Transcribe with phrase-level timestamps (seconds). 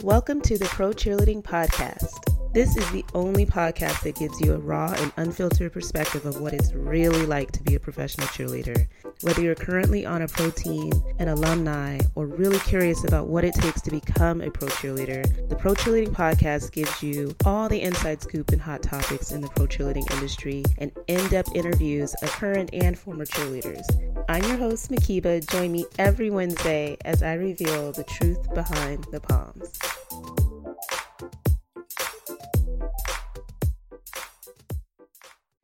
[0.00, 2.31] Welcome to the Pro Cheerleading Podcast.
[2.52, 6.52] This is the only podcast that gives you a raw and unfiltered perspective of what
[6.52, 8.88] it's really like to be a professional cheerleader.
[9.22, 13.54] Whether you're currently on a pro team, an alumni, or really curious about what it
[13.54, 18.20] takes to become a pro cheerleader, the Pro Cheerleading Podcast gives you all the inside
[18.20, 22.68] scoop and hot topics in the pro cheerleading industry and in depth interviews of current
[22.74, 23.82] and former cheerleaders.
[24.28, 25.48] I'm your host, Mhkeeba.
[25.50, 30.51] Join me every Wednesday as I reveal the truth behind the poms.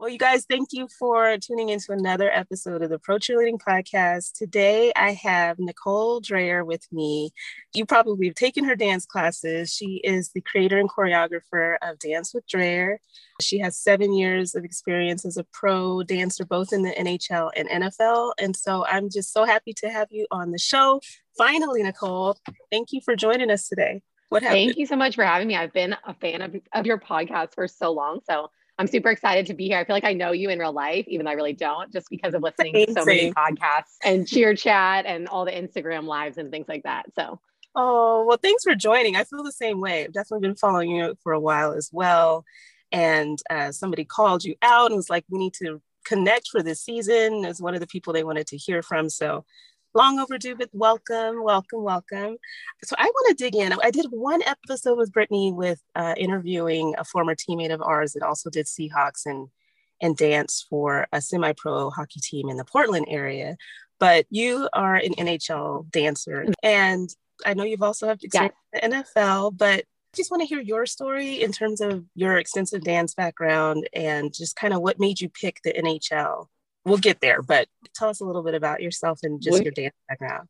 [0.00, 4.32] Well, you guys, thank you for tuning into another episode of the Pro Cheerleading Podcast.
[4.34, 7.32] Today, I have Nicole Dreher with me.
[7.74, 9.74] You probably have taken her dance classes.
[9.74, 12.98] She is the creator and choreographer of Dance with Dreher.
[13.40, 17.68] She has seven years of experience as a pro dancer, both in the NHL and
[17.68, 18.34] NFL.
[18.38, 21.00] And so I'm just so happy to have you on the show.
[21.36, 22.38] Finally, Nicole,
[22.70, 24.02] thank you for joining us today.
[24.28, 24.58] What happened?
[24.58, 25.56] Thank you so much for having me.
[25.56, 28.20] I've been a fan of, of your podcast for so long.
[28.30, 29.78] So I'm super excited to be here.
[29.78, 32.08] I feel like I know you in real life, even though I really don't, just
[32.10, 33.16] because of listening same, to so same.
[33.16, 37.06] many podcasts and cheer chat and all the Instagram lives and things like that.
[37.14, 37.40] So,
[37.74, 39.16] oh, well, thanks for joining.
[39.16, 40.04] I feel the same way.
[40.04, 42.44] I've definitely been following you for a while as well.
[42.92, 46.80] And uh, somebody called you out and was like, we need to connect for this
[46.80, 49.10] season as one of the people they wanted to hear from.
[49.10, 49.44] So
[49.94, 52.36] long overdue, but welcome, welcome, welcome.
[52.84, 53.72] So I want to dig in.
[53.83, 58.22] I did one episode with Brittany with uh, interviewing a former teammate of ours that
[58.22, 59.48] also did Seahawks and
[60.00, 63.56] and dance for a semi-pro hockey team in the Portland area.
[63.98, 67.08] But you are an NHL dancer, and
[67.45, 68.84] I know you've also have experience yeah.
[68.84, 69.56] in the NFL.
[69.56, 73.89] But I just want to hear your story in terms of your extensive dance background
[73.92, 76.47] and just kind of what made you pick the NHL
[76.89, 79.94] we'll get there, but tell us a little bit about yourself and just your dance
[80.08, 80.48] background.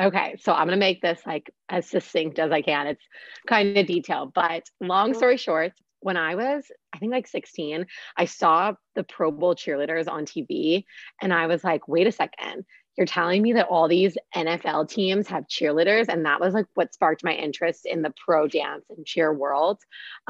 [0.00, 2.86] Okay, so I'm gonna make this like as succinct as I can.
[2.86, 3.04] It's
[3.46, 8.24] kind of detailed, but long story short, when I was, I think like 16, I
[8.24, 10.84] saw the Pro Bowl cheerleaders on TV
[11.20, 12.64] and I was like, wait a second,
[12.96, 16.08] you're telling me that all these NFL teams have cheerleaders.
[16.08, 19.80] And that was like what sparked my interest in the pro dance and cheer world.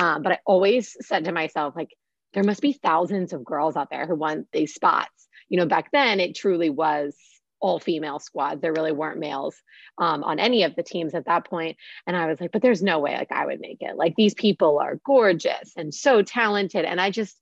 [0.00, 1.90] Um, but I always said to myself, like,
[2.34, 5.21] there must be thousands of girls out there who want these spots
[5.52, 7.14] you know, back then it truly was
[7.60, 8.62] all female squad.
[8.62, 9.54] There really weren't males
[9.98, 11.76] um, on any of the teams at that point.
[12.06, 13.94] And I was like, but there's no way like I would make it.
[13.94, 16.86] Like these people are gorgeous and so talented.
[16.86, 17.38] And I just,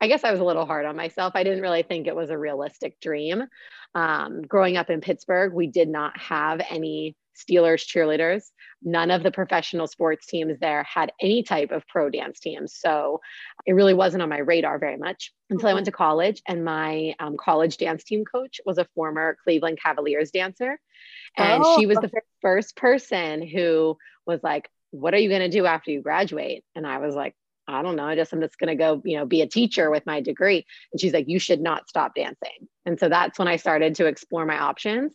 [0.00, 1.34] I guess I was a little hard on myself.
[1.36, 3.44] I didn't really think it was a realistic dream.
[3.94, 8.44] Um, growing up in Pittsburgh, we did not have any Steelers cheerleaders.
[8.82, 12.74] None of the professional sports teams there had any type of pro dance teams.
[12.74, 13.20] So
[13.66, 16.42] it really wasn't on my radar very much until I went to college.
[16.46, 20.78] And my um, college dance team coach was a former Cleveland Cavaliers dancer.
[21.36, 21.78] And oh.
[21.78, 22.10] she was the
[22.42, 23.96] first person who
[24.26, 26.64] was like, What are you going to do after you graduate?
[26.74, 27.34] And I was like,
[27.66, 28.04] I don't know.
[28.04, 30.66] I just I'm just gonna go, you know, be a teacher with my degree.
[30.92, 32.68] And she's like, you should not stop dancing.
[32.84, 35.14] And so that's when I started to explore my options.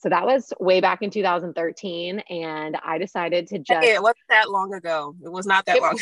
[0.00, 3.84] So that was way back in 2013, and I decided to just.
[3.84, 5.14] Hey, it wasn't that long ago.
[5.22, 5.98] It was not that it, long.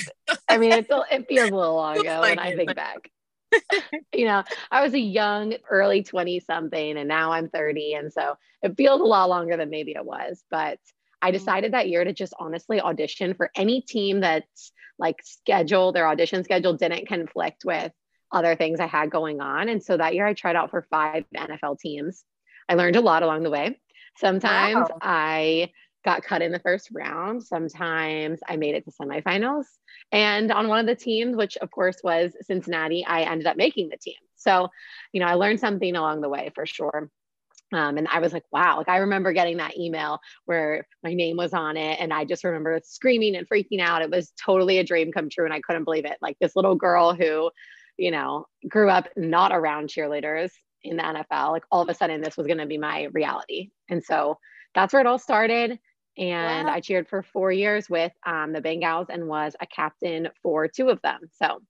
[0.49, 3.11] I mean, it's it feels a little long ago like when I think back.
[4.15, 8.37] you know, I was a young, early 20 something, and now I'm 30, and so
[8.63, 10.45] it feels a lot longer than maybe it was.
[10.49, 10.79] But
[11.21, 11.39] I mm-hmm.
[11.39, 16.45] decided that year to just honestly audition for any team that's like schedule, their audition
[16.45, 17.93] schedule didn't conflict with
[18.31, 19.69] other things I had going on.
[19.69, 22.25] And so that year I tried out for five NFL teams.
[22.69, 23.81] I learned a lot along the way.
[24.19, 24.99] Sometimes wow.
[25.01, 25.71] I
[26.05, 27.43] got cut in the first round.
[27.43, 29.65] Sometimes I made it to semifinals.
[30.11, 33.91] And on one of the teams, which of course was Cincinnati, I ended up making
[33.91, 34.17] the team.
[34.37, 34.69] So,
[35.13, 37.11] you know, I learned something along the way for sure.
[37.73, 41.37] Um, and I was like, wow, like I remember getting that email where my name
[41.37, 42.01] was on it.
[42.01, 44.01] And I just remember screaming and freaking out.
[44.01, 45.45] It was totally a dream come true.
[45.45, 46.17] And I couldn't believe it.
[46.23, 47.51] Like this little girl who,
[47.99, 50.51] you know, grew up not around cheerleaders
[50.83, 53.71] in the NFL, like all of a sudden this was going to be my reality.
[53.89, 54.39] And so
[54.75, 55.79] that's where it all started.
[56.17, 56.75] And wow.
[56.75, 60.89] I cheered for four years with um, the Bengals and was a captain for two
[60.89, 61.21] of them.
[61.33, 61.61] So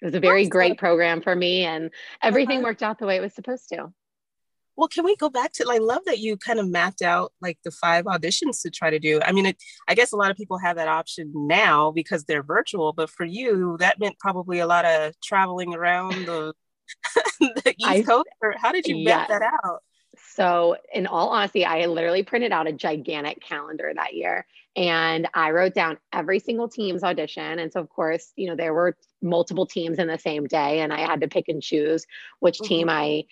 [0.00, 0.50] it was a very awesome.
[0.50, 1.90] great program for me, and
[2.22, 3.92] everything worked out the way it was supposed to.
[4.76, 5.66] Well, can we go back to?
[5.68, 9.00] I love that you kind of mapped out like the five auditions to try to
[9.00, 9.20] do.
[9.24, 9.56] I mean, it,
[9.88, 13.26] I guess a lot of people have that option now because they're virtual, but for
[13.26, 16.54] you, that meant probably a lot of traveling around the
[17.40, 19.18] the East I, Coast, or how did you yeah.
[19.18, 19.82] map that out?
[20.34, 24.46] So, in all honesty, I literally printed out a gigantic calendar that year
[24.78, 27.58] and I wrote down every single team's audition.
[27.58, 30.92] And so, of course, you know, there were multiple teams in the same day, and
[30.92, 32.06] I had to pick and choose
[32.38, 32.68] which mm-hmm.
[32.68, 33.24] team I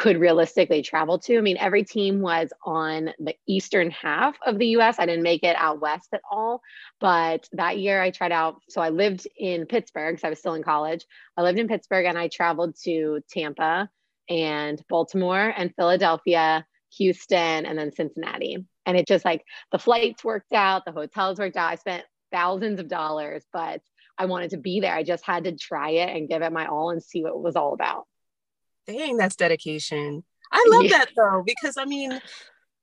[0.00, 1.36] could realistically travel to.
[1.36, 4.98] I mean, every team was on the eastern half of the US.
[4.98, 6.62] I didn't make it out west at all.
[7.00, 8.62] But that year I tried out.
[8.70, 11.04] So I lived in Pittsburgh because I was still in college.
[11.36, 13.90] I lived in Pittsburgh and I traveled to Tampa
[14.30, 16.64] and Baltimore and Philadelphia,
[16.96, 18.64] Houston, and then Cincinnati.
[18.86, 21.72] And it just like the flights worked out, the hotels worked out.
[21.72, 23.82] I spent thousands of dollars, but
[24.16, 24.94] I wanted to be there.
[24.94, 27.38] I just had to try it and give it my all and see what it
[27.38, 28.06] was all about.
[28.86, 30.24] Dang, that's dedication.
[30.52, 30.98] I love yeah.
[30.98, 32.20] that though, because I mean,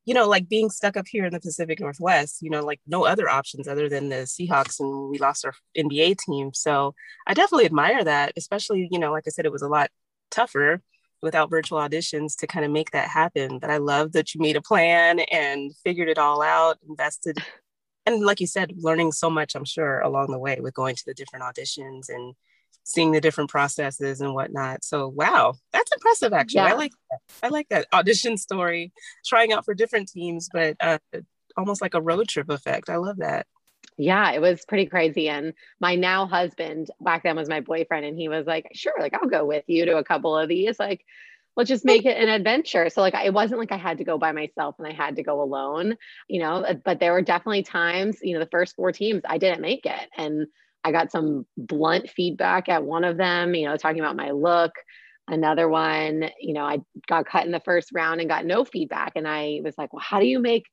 [0.05, 3.05] you know, like being stuck up here in the Pacific Northwest, you know, like no
[3.05, 6.51] other options other than the Seahawks, and we lost our NBA team.
[6.53, 6.95] So
[7.25, 9.89] I definitely admire that, especially, you know, like I said, it was a lot
[10.31, 10.81] tougher
[11.21, 13.59] without virtual auditions to kind of make that happen.
[13.59, 17.39] But I love that you made a plan and figured it all out, invested
[18.07, 21.05] and like you said, learning so much, I'm sure, along the way with going to
[21.05, 22.33] the different auditions and
[22.83, 24.83] seeing the different processes and whatnot.
[24.83, 26.61] So wow, that's impressive actually.
[26.61, 26.73] Yeah.
[26.73, 27.19] I like that.
[27.43, 28.93] I like that audition story,
[29.25, 30.99] trying out for different teams, but uh,
[31.57, 32.89] almost like a road trip effect.
[32.89, 33.45] I love that.
[33.97, 35.27] Yeah, it was pretty crazy.
[35.27, 39.13] And my now husband back then was my boyfriend, and he was like, "Sure, like
[39.15, 41.03] I'll go with you to a couple of these." Like,
[41.57, 42.89] let's just make it an adventure.
[42.89, 45.23] So like it wasn't like I had to go by myself and I had to
[45.23, 45.97] go alone,
[46.27, 49.61] you know, but there were definitely times, you know, the first four teams I didn't
[49.61, 50.45] make it and
[50.88, 54.72] I got some blunt feedback at one of them, you know, talking about my look.
[55.28, 59.12] Another one, you know, I got cut in the first round and got no feedback
[59.16, 60.63] and I was like, "Well, how do you make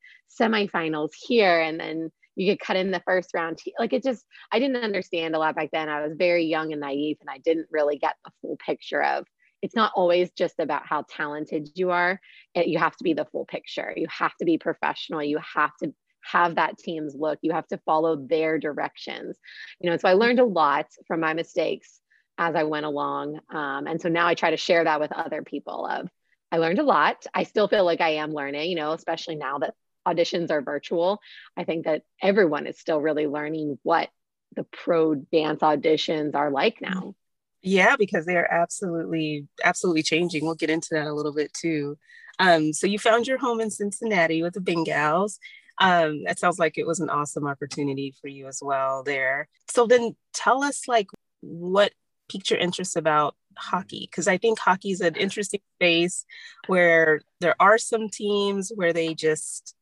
[0.41, 3.59] semifinals here?" And then you get cut in the first round.
[3.77, 5.89] Like it just, I didn't understand a lot back then.
[5.89, 9.27] I was very young and naive, and I didn't really get the full picture of
[9.63, 12.21] it's not always just about how talented you are.
[12.55, 13.93] It, you have to be the full picture.
[13.97, 15.23] You have to be professional.
[15.23, 15.93] You have to
[16.31, 17.39] have that team's look.
[17.43, 19.39] You have to follow their directions.
[19.81, 22.01] You know, so I learned a lot from my mistakes
[22.39, 23.41] as I went along.
[23.51, 26.09] Um, and so now I try to share that with other people of
[26.51, 27.27] I learned a lot.
[27.35, 29.75] I still feel like I am learning, you know, especially now that
[30.07, 31.21] auditions are virtual.
[31.57, 34.09] I think that everyone is still really learning what
[34.55, 37.15] the pro dance auditions are like now.
[37.63, 40.45] Yeah, because they're absolutely, absolutely changing.
[40.45, 41.97] We'll get into that a little bit too.
[42.39, 45.39] Um, so you found your home in Cincinnati with the Bengals.
[45.81, 49.49] Um, that sounds like it was an awesome opportunity for you as well there.
[49.71, 51.09] So then tell us like
[51.41, 51.93] what
[52.29, 56.25] piqued your interest about hockey because I think hockey is an interesting space
[56.67, 59.75] where there are some teams where they just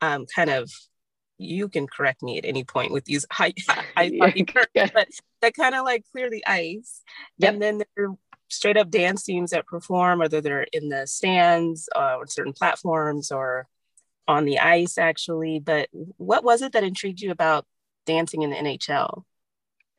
[0.00, 0.70] um, kind of
[1.38, 4.10] you can correct me at any point with these high, high
[4.74, 4.90] yeah.
[4.92, 5.08] but
[5.40, 7.02] that kind of like clear the ice.
[7.38, 7.52] Yep.
[7.52, 8.14] And then there are
[8.48, 13.30] straight up dance teams that perform, whether they're in the stands uh, or certain platforms
[13.30, 13.66] or
[14.28, 15.58] on the ice, actually.
[15.58, 17.66] But what was it that intrigued you about
[18.06, 19.24] dancing in the NHL?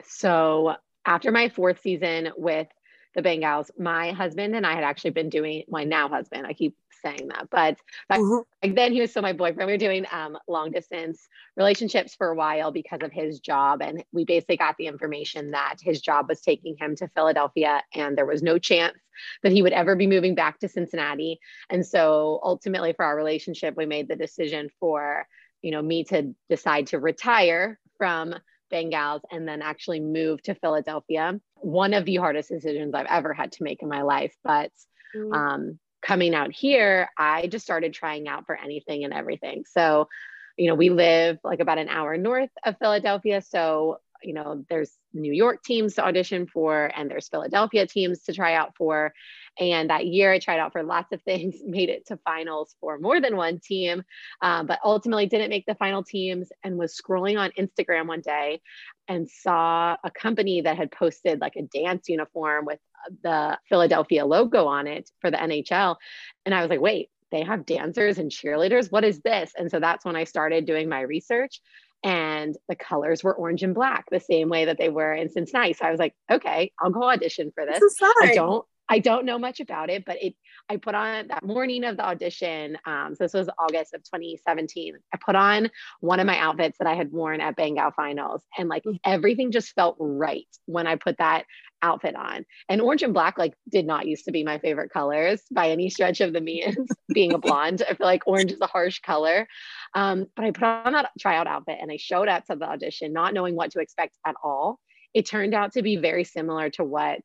[0.06, 2.68] So after my fourth season with
[3.16, 6.46] the Bengals, my husband and I had actually been doing my now husband.
[6.46, 7.48] I keep saying that.
[7.50, 8.74] But back, mm-hmm.
[8.74, 9.68] then he was still my boyfriend.
[9.68, 13.82] We were doing um, long distance relationships for a while because of his job.
[13.82, 18.18] And we basically got the information that his job was taking him to Philadelphia and
[18.18, 18.98] there was no chance
[19.44, 21.40] that he would ever be moving back to Cincinnati.
[21.70, 25.28] And so ultimately for our relationship, we made the decision for,
[25.62, 28.36] you know, me to decide to retire from
[28.72, 31.40] Bengals and then actually move to Philadelphia.
[31.56, 34.72] One of the hardest decisions I've ever had to make in my life, but
[35.16, 35.34] mm.
[35.34, 35.80] um,
[36.10, 39.64] coming out here, I just started trying out for anything and everything.
[39.70, 40.10] So,
[40.58, 43.44] you know, we live like about an hour north of Philadelphia.
[43.44, 48.34] So, you know, there's New York teams to audition for, and there's Philadelphia teams to
[48.34, 49.14] try out for.
[49.60, 52.98] And that year, I tried out for lots of things, made it to finals for
[52.98, 54.02] more than one team,
[54.42, 56.50] um, but ultimately didn't make the final teams.
[56.64, 58.62] And was scrolling on Instagram one day
[59.10, 62.80] and saw a company that had posted like a dance uniform with
[63.24, 65.98] the Philadelphia logo on it for the NHL.
[66.46, 68.92] And I was like, wait, they have dancers and cheerleaders.
[68.92, 69.52] What is this?
[69.58, 71.60] And so that's when I started doing my research.
[72.04, 75.74] And the colors were orange and black, the same way that they were in Cincinnati.
[75.74, 77.82] So I was like, okay, I'll go audition for this.
[78.22, 80.36] I don't I don't know much about it, but it
[80.68, 82.78] I put on that morning of the audition.
[82.86, 84.96] Um, so this was August of 2017.
[85.14, 85.70] I put on
[86.00, 89.00] one of my outfits that I had worn at Bengal finals, and like mm.
[89.04, 91.46] everything just felt right when I put that
[91.82, 92.46] outfit on.
[92.68, 95.90] And orange and black like did not used to be my favorite colors by any
[95.90, 96.90] stretch of the means.
[97.14, 99.48] being a blonde, I feel like orange is a harsh color.
[99.94, 103.14] Um, but I put on that tryout outfit and I showed up to the audition,
[103.14, 104.80] not knowing what to expect at all.
[105.14, 107.22] It turned out to be very similar to what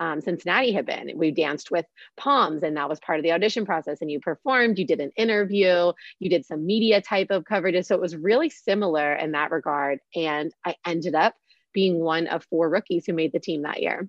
[0.00, 1.12] um, Cincinnati had been.
[1.16, 1.86] We danced with
[2.16, 3.98] poms, and that was part of the audition process.
[4.00, 7.86] And you performed, you did an interview, you did some media type of coverages.
[7.86, 10.00] So it was really similar in that regard.
[10.14, 11.34] And I ended up
[11.72, 14.08] being one of four rookies who made the team that year.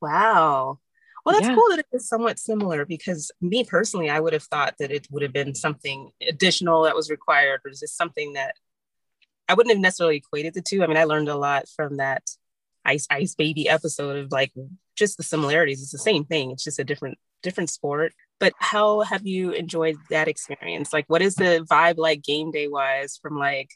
[0.00, 0.78] Wow.
[1.24, 1.54] Well, that's yeah.
[1.54, 5.06] cool that it is somewhat similar because me personally, I would have thought that it
[5.10, 8.56] would have been something additional that was required, or just something that
[9.48, 10.82] I wouldn't have necessarily equated the two.
[10.82, 12.28] I mean, I learned a lot from that
[12.84, 14.52] Ice Ice Baby episode of like
[14.96, 15.82] just the similarities.
[15.82, 16.50] It's the same thing.
[16.50, 18.12] It's just a different different sport.
[18.40, 20.92] But how have you enjoyed that experience?
[20.92, 23.70] Like, what is the vibe like game day wise from like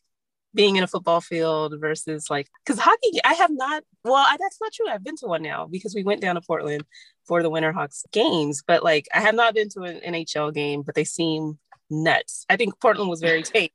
[0.55, 4.59] being in a football field versus like because hockey i have not well I, that's
[4.61, 6.85] not true i've been to one now because we went down to portland
[7.27, 10.95] for the winterhawks games but like i have not been to an nhl game but
[10.95, 11.59] they seem
[11.91, 13.69] nuts i think portland was very tame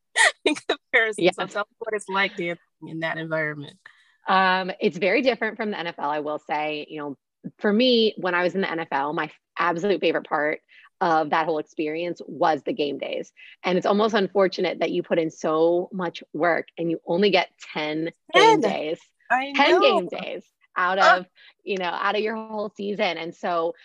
[0.45, 1.35] in comparison yes.
[1.35, 3.77] so tell me what it's like dancing in that environment
[4.27, 7.17] um, it's very different from the nfl i will say you know
[7.59, 10.61] for me when i was in the nfl my absolute favorite part
[11.03, 13.33] of that whole experience was the game days.
[13.61, 17.49] And it's almost unfortunate that you put in so much work and you only get
[17.73, 18.99] 10 game days.
[19.29, 19.79] I 10 know.
[19.81, 20.45] game days
[20.77, 21.17] out uh.
[21.17, 21.27] of, uh,
[21.63, 23.17] you know, out of your whole season.
[23.17, 23.75] And so,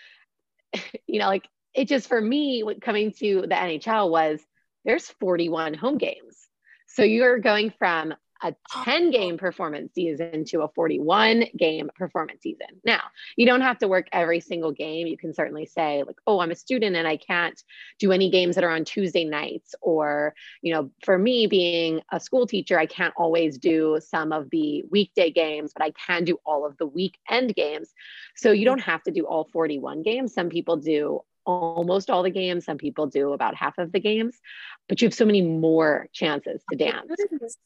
[1.07, 4.39] you know, like it just for me coming to the NHL was
[4.85, 6.37] there's 41 home games.
[6.87, 12.67] So you're going from a 10 game performance season to a 41 game performance season.
[12.83, 13.01] Now,
[13.35, 15.07] you don't have to work every single game.
[15.07, 17.61] You can certainly say, like, oh, I'm a student and I can't
[17.97, 19.75] do any games that are on Tuesday nights.
[19.81, 24.49] Or, you know, for me being a school teacher, I can't always do some of
[24.49, 27.93] the weekday games, but I can do all of the weekend games.
[28.35, 30.33] So you don't have to do all 41 games.
[30.33, 32.65] Some people do almost all the games.
[32.65, 34.39] Some people do about half of the games,
[34.87, 37.11] but you have so many more chances to oh dance.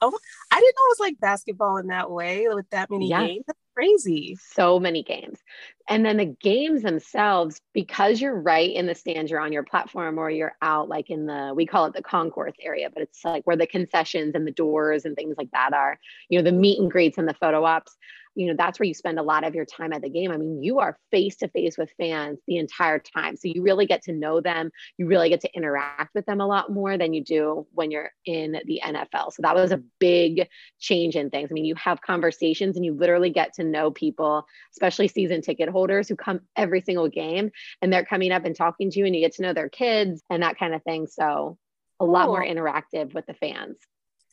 [0.02, 0.18] Oh,
[0.52, 3.28] I didn't know it was like basketball in that way with that many yeah.
[3.28, 3.44] games.
[3.48, 4.38] That's crazy.
[4.54, 5.40] So many games.
[5.90, 10.18] And then the games themselves, because you're right in the stands, you're on your platform
[10.18, 13.46] or you're out like in the, we call it the concourse area, but it's like
[13.46, 16.00] where the concessions and the doors and things like that are,
[16.30, 17.98] you know, the meet and greets and the photo ops
[18.36, 20.32] you know that's where you spend a lot of your time at the game.
[20.32, 23.36] I mean you are face to face with fans the entire time.
[23.36, 24.72] So you really get to know them.
[24.98, 28.12] You really get to interact with them a lot more than you do when you're
[28.26, 30.48] in the nfl so that was a big
[30.80, 31.50] change in things.
[31.52, 35.70] I mean you have conversations and you literally get to know people especially season ticket
[35.70, 39.16] holders who come every single game and they're coming up and talking to you and
[39.16, 41.08] you get to know their kids and that kind of thing.
[41.08, 41.58] So
[42.00, 43.78] a lot more interactive with the fans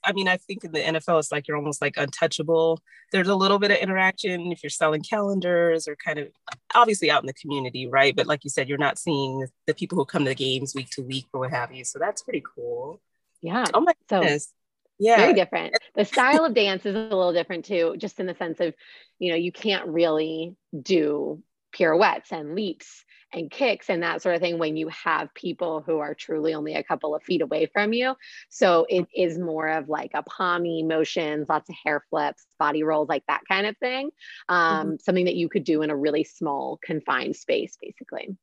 [0.04, 2.80] I mean, I think in the NFL, it's like you're almost like untouchable.
[3.12, 6.28] There's a little bit of interaction if you're selling calendars or kind of
[6.74, 8.14] obviously out in the community, right?
[8.14, 10.90] But like you said, you're not seeing the people who come to the games week
[10.90, 11.84] to week or what have you.
[11.84, 13.00] So that's pretty cool.
[13.42, 13.64] Yeah.
[13.74, 14.44] Oh my goodness.
[14.44, 14.50] So,
[14.98, 15.16] yeah.
[15.16, 15.74] Very different.
[15.94, 18.74] The style of dance is a little different too, just in the sense of,
[19.18, 21.42] you know, you can't really do
[21.72, 25.98] pirouettes and leaps and kicks and that sort of thing when you have people who
[25.98, 28.16] are truly only a couple of feet away from you.
[28.48, 33.08] So it is more of like a pommy motions, lots of hair flips, body rolls,
[33.08, 34.10] like that kind of thing.
[34.48, 34.96] Um, mm-hmm.
[35.00, 38.36] Something that you could do in a really small, confined space, basically.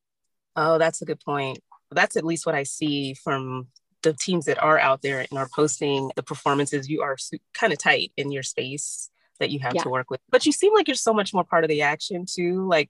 [0.56, 1.60] Oh, that's a good point.
[1.92, 3.68] That's at least what I see from
[4.04, 6.90] the teams that are out there and are posting the performances.
[6.90, 7.18] You are
[7.54, 9.84] kind of tight in your space that you have yeah.
[9.84, 12.26] to work with, but you seem like you're so much more part of the action
[12.28, 12.68] too.
[12.68, 12.90] Like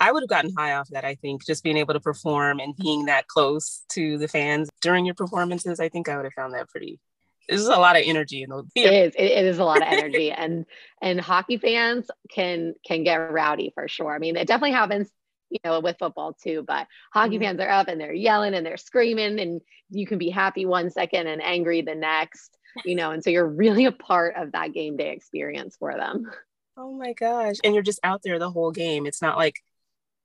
[0.00, 2.74] I would have gotten high off that, I think, just being able to perform and
[2.74, 5.78] being that close to the fans during your performances.
[5.78, 6.98] I think I would have found that pretty
[7.50, 8.66] there's a lot of energy in those.
[8.74, 9.14] It is.
[9.16, 10.64] It, it is a lot of energy, and
[11.02, 14.14] and hockey fans can can get rowdy for sure.
[14.14, 15.10] I mean, it definitely happens,
[15.50, 16.64] you know, with football too.
[16.66, 17.44] But hockey mm-hmm.
[17.44, 20.90] fans are up and they're yelling and they're screaming, and you can be happy one
[20.90, 23.10] second and angry the next, you know.
[23.10, 26.30] And so you're really a part of that game day experience for them.
[26.76, 27.56] Oh my gosh!
[27.64, 29.06] And you're just out there the whole game.
[29.06, 29.56] It's not like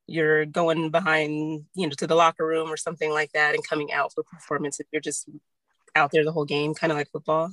[0.08, 3.92] you're going behind, you know, to the locker room or something like that and coming
[3.92, 5.30] out for performance if you're just
[5.96, 7.52] out there the whole game, kind of like football?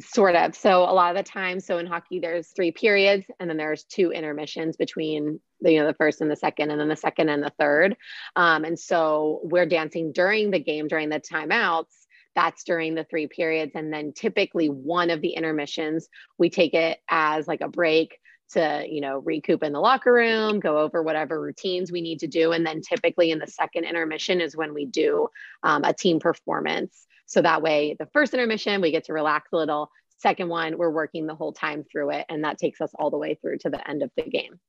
[0.00, 0.54] Sort of.
[0.54, 3.84] So a lot of the time, so in hockey, there's three periods and then there's
[3.84, 7.28] two intermissions between the, you know, the first and the second, and then the second
[7.28, 7.96] and the third.
[8.34, 13.26] Um, and so we're dancing during the game, during the timeouts that's during the three
[13.26, 18.18] periods and then typically one of the intermissions we take it as like a break
[18.50, 22.26] to you know recoup in the locker room go over whatever routines we need to
[22.26, 25.28] do and then typically in the second intermission is when we do
[25.62, 27.06] um, a team performance.
[27.26, 29.90] So that way the first intermission we get to relax a little.
[30.18, 33.18] Second one we're working the whole time through it and that takes us all the
[33.18, 34.60] way through to the end of the game.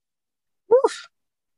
[0.73, 1.07] Oof.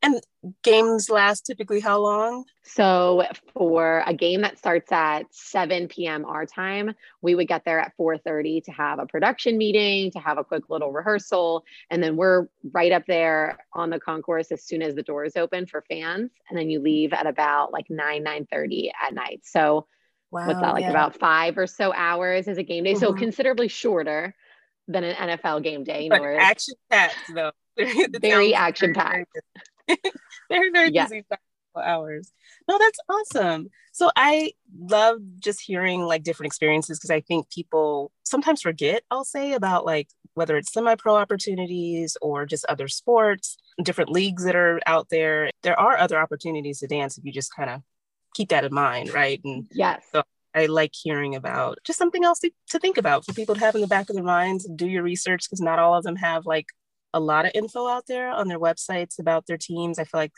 [0.01, 0.21] And
[0.61, 2.45] games last typically how long?
[2.63, 3.23] So
[3.53, 6.23] for a game that starts at 7 p.m.
[6.25, 10.37] our time, we would get there at 4:30 to have a production meeting, to have
[10.37, 14.83] a quick little rehearsal, and then we're right up there on the concourse as soon
[14.83, 18.91] as the doors open for fans, and then you leave at about like 9 9:30
[19.01, 19.41] at night.
[19.43, 19.87] So
[20.29, 20.91] wow, what's that like yeah.
[20.91, 22.99] about 5 or so hours as a game day, mm-hmm.
[22.99, 24.35] so considerably shorter
[24.87, 26.03] than an NFL game day.
[26.03, 27.51] You know, action packed though.
[28.21, 29.37] very action packed
[30.49, 31.05] very, very yeah.
[31.05, 31.23] busy
[31.77, 32.31] hours.
[32.67, 33.69] No, that's awesome.
[33.91, 39.23] So I love just hearing like different experiences because I think people sometimes forget, I'll
[39.23, 44.55] say, about like whether it's semi pro opportunities or just other sports, different leagues that
[44.55, 45.49] are out there.
[45.63, 47.81] There are other opportunities to dance if you just kind of
[48.35, 49.41] keep that in mind, right?
[49.43, 50.03] And yes.
[50.11, 53.61] So I like hearing about just something else to, to think about for people to
[53.61, 56.03] have in the back of their minds and do your research because not all of
[56.03, 56.67] them have like
[57.13, 59.99] a lot of info out there on their websites about their teams.
[59.99, 60.33] I feel like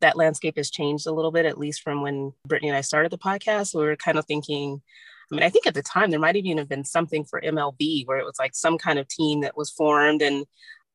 [0.00, 3.12] that landscape has changed a little bit, at least from when Brittany and I started
[3.12, 3.74] the podcast.
[3.74, 4.82] We were kind of thinking,
[5.30, 8.06] I mean, I think at the time there might even have been something for MLB
[8.06, 10.22] where it was like some kind of team that was formed.
[10.22, 10.46] And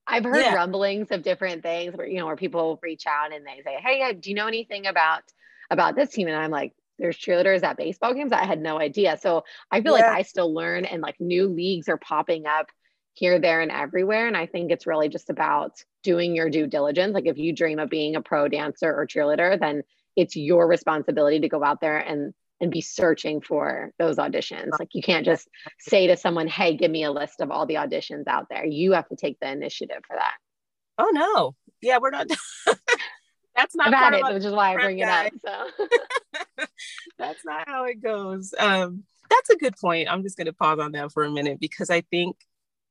[0.07, 0.53] I've heard yeah.
[0.53, 4.01] rumblings of different things where, you know, where people reach out and they say, Hey,
[4.01, 5.23] uh, do you know anything about
[5.69, 6.27] about this team?
[6.27, 8.31] And I'm like, there's cheerleaders at baseball games.
[8.31, 9.17] I had no idea.
[9.19, 10.05] So I feel yeah.
[10.05, 12.67] like I still learn and like new leagues are popping up
[13.13, 14.27] here, there, and everywhere.
[14.27, 17.13] And I think it's really just about doing your due diligence.
[17.13, 19.83] Like if you dream of being a pro dancer or cheerleader, then
[20.15, 24.69] it's your responsibility to go out there and and be searching for those auditions.
[24.77, 25.47] Like you can't just
[25.79, 28.91] say to someone, "Hey, give me a list of all the auditions out there." You
[28.93, 30.35] have to take the initiative for that.
[30.97, 31.55] Oh no.
[31.81, 32.27] Yeah, we're not
[33.55, 35.25] That's not I've it, which is why I bring guy.
[35.25, 35.69] it up.
[35.77, 36.65] So
[37.19, 38.53] that's not how it goes.
[38.57, 40.09] Um, that's a good point.
[40.09, 42.37] I'm just going to pause on that for a minute because I think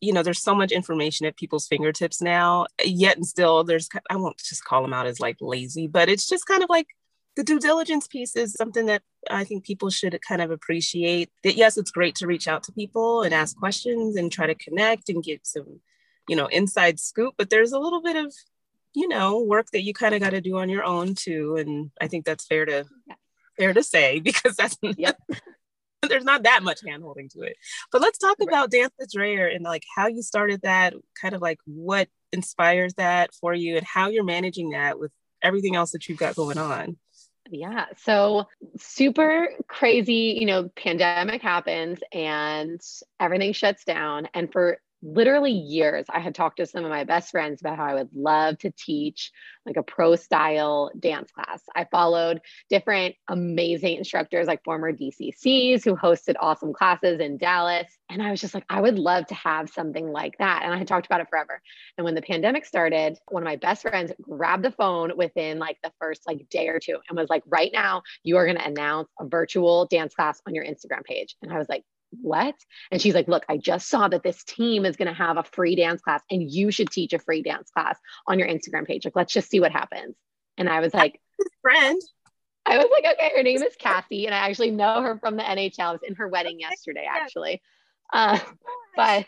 [0.01, 4.17] you know, there's so much information at people's fingertips now, yet and still there's, I
[4.17, 6.87] won't just call them out as like lazy, but it's just kind of like
[7.37, 11.31] the due diligence piece is something that I think people should kind of appreciate.
[11.45, 14.55] That yes, it's great to reach out to people and ask questions and try to
[14.55, 15.81] connect and get some,
[16.29, 18.35] you know, inside scoop, but there's a little bit of,
[18.95, 21.57] you know, work that you kind of got to do on your own too.
[21.57, 22.85] And I think that's fair to
[23.57, 25.19] fair to say because that's yep.
[26.09, 27.57] there's not that much hand holding to it.
[27.93, 28.49] But let's talk right.
[28.49, 32.95] about Dance with Dreher and like how you started that, kind of like what inspires
[32.95, 36.59] that for you and how you're managing that with everything else that you've got going
[36.59, 36.97] on.
[37.51, 37.87] Yeah.
[38.05, 38.47] So
[38.79, 42.81] super crazy, you know, pandemic happens and
[43.19, 44.29] everything shuts down.
[44.35, 47.85] And for literally years i had talked to some of my best friends about how
[47.85, 49.33] i would love to teach
[49.67, 51.63] like a pro style dance class.
[51.75, 58.23] I followed different amazing instructors like former dccs who hosted awesome classes in dallas and
[58.23, 60.89] i was just like i would love to have something like that and i had
[60.89, 61.61] talked about it forever.
[61.97, 65.79] And when the pandemic started one of my best friends grabbed the phone within like
[65.83, 68.67] the first like day or two and was like right now you are going to
[68.67, 71.37] announce a virtual dance class on your instagram page.
[71.43, 72.55] And i was like what?
[72.91, 75.45] And she's like, look, I just saw that this team is going to have a
[75.45, 79.05] free dance class and you should teach a free dance class on your Instagram page.
[79.05, 80.17] Like, let's just see what happens.
[80.59, 81.21] And I was like,
[81.63, 82.01] friend.
[82.67, 84.27] I was like, okay, her name is Kathy.
[84.27, 85.81] And I actually know her from the NHL.
[85.81, 87.63] I was in her wedding yesterday, actually.
[88.13, 88.39] Uh,
[88.97, 89.27] but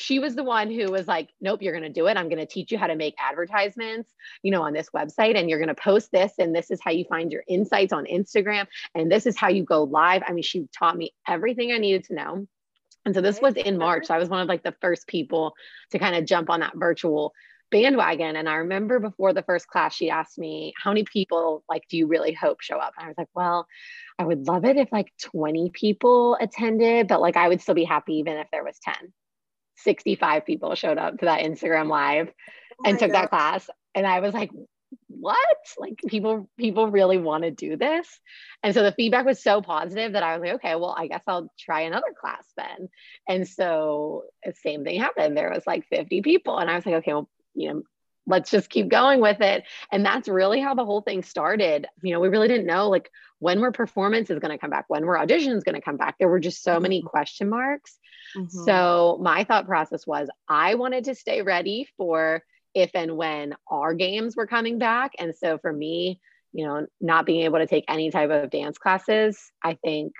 [0.00, 2.16] she was the one who was like, nope, you're going to do it.
[2.16, 4.08] I'm going to teach you how to make advertisements,
[4.44, 6.92] you know, on this website and you're going to post this and this is how
[6.92, 10.22] you find your insights on Instagram and this is how you go live.
[10.24, 12.46] I mean, she taught me everything I needed to know.
[13.06, 14.06] And so this was in March.
[14.06, 15.54] So I was one of like the first people
[15.90, 17.34] to kind of jump on that virtual
[17.72, 18.36] bandwagon.
[18.36, 21.96] And I remember before the first class, she asked me, How many people like do
[21.96, 22.94] you really hope show up?
[22.96, 23.66] And I was like, Well,
[24.16, 27.84] I would love it if like 20 people attended, but like I would still be
[27.84, 28.94] happy even if there was 10.
[29.78, 33.22] 65 people showed up to that Instagram live oh and took God.
[33.22, 33.70] that class.
[33.94, 34.50] And I was like,
[35.08, 35.56] what?
[35.78, 38.06] Like people, people really want to do this.
[38.62, 41.22] And so the feedback was so positive that I was like, okay, well, I guess
[41.26, 42.88] I'll try another class then.
[43.28, 45.36] And so the same thing happened.
[45.36, 46.58] There was like 50 people.
[46.58, 47.82] And I was like, okay, well, you know,
[48.26, 49.64] let's just keep going with it.
[49.90, 51.86] And that's really how the whole thing started.
[52.02, 53.10] You know, we really didn't know like
[53.40, 56.16] when were performances going to come back, when were auditions going to come back.
[56.18, 57.08] There were just so many mm-hmm.
[57.08, 57.98] question marks.
[58.36, 58.64] Mm-hmm.
[58.64, 62.42] So my thought process was I wanted to stay ready for
[62.74, 65.12] if and when our games were coming back.
[65.18, 66.20] And so for me,
[66.52, 70.12] you know, not being able to take any type of dance classes, I think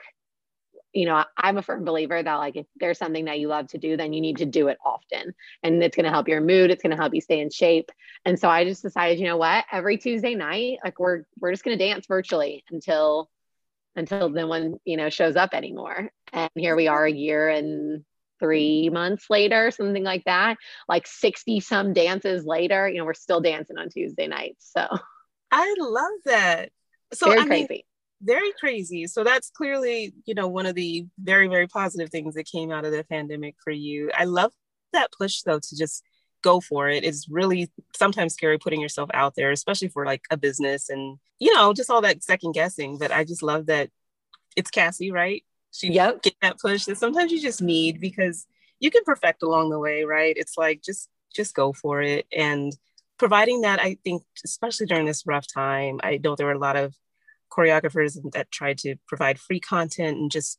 [0.94, 3.79] you know, I'm a firm believer that like if there's something that you love to
[3.79, 5.35] do, then you need to do it often.
[5.62, 7.90] And it's going to help your mood, it's going to help you stay in shape.
[8.25, 11.62] And so I just decided, you know what, every Tuesday night, like we're we're just
[11.62, 13.31] going to dance virtually until
[13.96, 16.11] until no one, you know, shows up anymore.
[16.33, 18.05] And here we are a year and
[18.38, 20.57] three months later, something like that,
[20.88, 24.70] like 60 some dances later, you know, we're still dancing on Tuesday nights.
[24.72, 24.87] So
[25.51, 26.70] I love that.
[27.12, 27.66] So Very I crazy.
[27.68, 27.83] Mean,
[28.20, 29.07] very crazy.
[29.07, 32.85] So that's clearly, you know, one of the very, very positive things that came out
[32.85, 34.11] of the pandemic for you.
[34.16, 34.53] I love
[34.92, 36.03] that push though to just
[36.42, 37.05] go for it.
[37.05, 41.55] It's really sometimes scary putting yourself out there, especially for like a business and, you
[41.55, 42.98] know, just all that second guessing.
[42.98, 43.90] But I just love that
[44.57, 45.44] it's Cassie, right?
[45.72, 46.22] She yep.
[46.22, 48.46] get that push that sometimes you just need because
[48.81, 50.35] you can perfect along the way, right?
[50.37, 52.27] It's like just just go for it.
[52.35, 52.72] And
[53.18, 56.77] providing that, I think, especially during this rough time, I know there were a lot
[56.77, 56.94] of
[57.53, 60.59] choreographers that tried to provide free content and just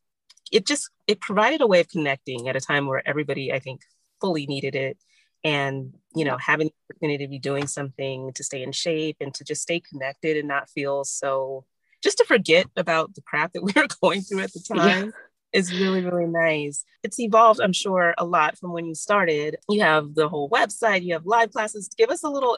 [0.51, 3.81] it just it provided a way of connecting at a time where everybody I think
[4.19, 4.97] fully needed it
[5.43, 9.33] and you know having the opportunity to be doing something to stay in shape and
[9.33, 11.65] to just stay connected and not feel so
[12.01, 15.59] just to forget about the crap that we were going through at the time yeah.
[15.59, 16.83] is really really nice.
[17.03, 19.57] It's evolved i'm sure a lot from when you started.
[19.69, 21.89] You have the whole website you have live classes.
[21.97, 22.57] Give us a little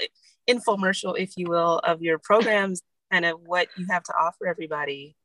[0.49, 5.15] infomercial if you will of your programs and of what you have to offer everybody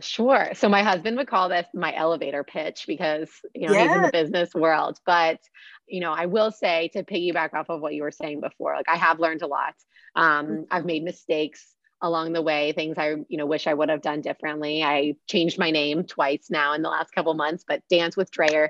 [0.00, 0.50] Sure.
[0.54, 3.82] So my husband would call this my elevator pitch because you know yeah.
[3.86, 4.98] he's in the business world.
[5.06, 5.40] But
[5.86, 8.88] you know, I will say to piggyback off of what you were saying before, like
[8.88, 9.74] I have learned a lot.
[10.14, 10.62] Um, mm-hmm.
[10.70, 14.20] I've made mistakes along the way, things I you know wish I would have done
[14.20, 14.82] differently.
[14.82, 18.68] I changed my name twice now in the last couple months, but Dance with Dreher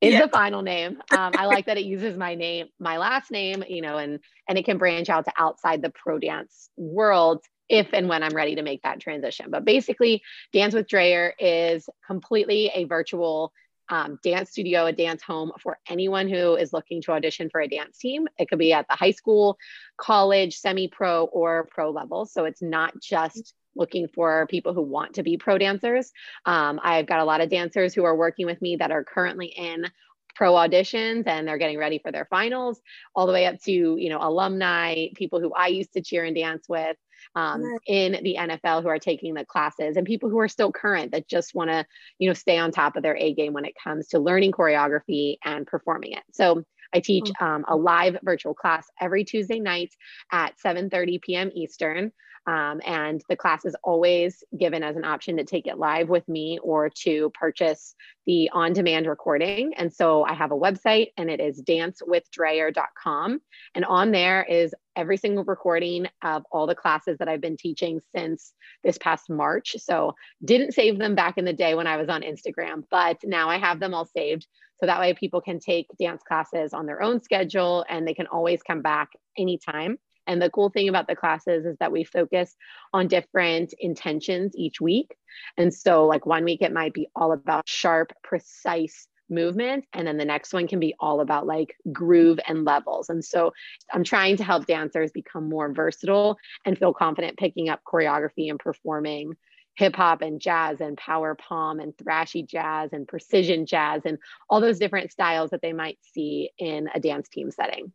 [0.00, 0.22] is yeah.
[0.22, 1.02] the final name.
[1.10, 4.56] Um, I like that it uses my name, my last name, you know, and and
[4.56, 8.56] it can branch out to outside the pro dance world if and when I'm ready
[8.56, 9.50] to make that transition.
[9.50, 13.52] But basically, Dance with Dreher is completely a virtual
[13.88, 17.68] um, dance studio, a dance home for anyone who is looking to audition for a
[17.68, 18.26] dance team.
[18.38, 19.58] It could be at the high school,
[19.96, 22.26] college, semi pro, or pro level.
[22.26, 26.10] So it's not just looking for people who want to be pro dancers.
[26.46, 29.46] Um, I've got a lot of dancers who are working with me that are currently
[29.46, 29.86] in
[30.34, 32.80] pro auditions and they're getting ready for their finals
[33.14, 36.36] all the way up to you know alumni people who i used to cheer and
[36.36, 36.94] dance with
[37.34, 41.12] um, in the NFL who are taking the classes and people who are still current
[41.12, 41.84] that just want to,
[42.18, 45.36] you know, stay on top of their A game when it comes to learning choreography
[45.44, 46.22] and performing it.
[46.32, 47.44] So I teach oh.
[47.44, 49.94] um, a live virtual class every Tuesday night
[50.32, 51.50] at 7:30 p.m.
[51.54, 52.12] Eastern.
[52.46, 56.28] Um, and the class is always given as an option to take it live with
[56.28, 59.74] me or to purchase the on demand recording.
[59.74, 63.40] And so I have a website and it is dancewithdreher.com.
[63.74, 68.00] And on there is every single recording of all the classes that I've been teaching
[68.14, 68.52] since
[68.84, 69.76] this past March.
[69.78, 73.48] So didn't save them back in the day when I was on Instagram, but now
[73.48, 74.46] I have them all saved.
[74.78, 78.26] So that way people can take dance classes on their own schedule and they can
[78.26, 79.98] always come back anytime.
[80.26, 82.54] And the cool thing about the classes is that we focus
[82.92, 85.16] on different intentions each week.
[85.56, 89.84] And so, like one week, it might be all about sharp, precise movement.
[89.92, 93.08] And then the next one can be all about like groove and levels.
[93.08, 93.52] And so,
[93.92, 98.58] I'm trying to help dancers become more versatile and feel confident picking up choreography and
[98.58, 99.34] performing
[99.76, 104.60] hip hop and jazz and power pom and thrashy jazz and precision jazz and all
[104.60, 107.92] those different styles that they might see in a dance team setting.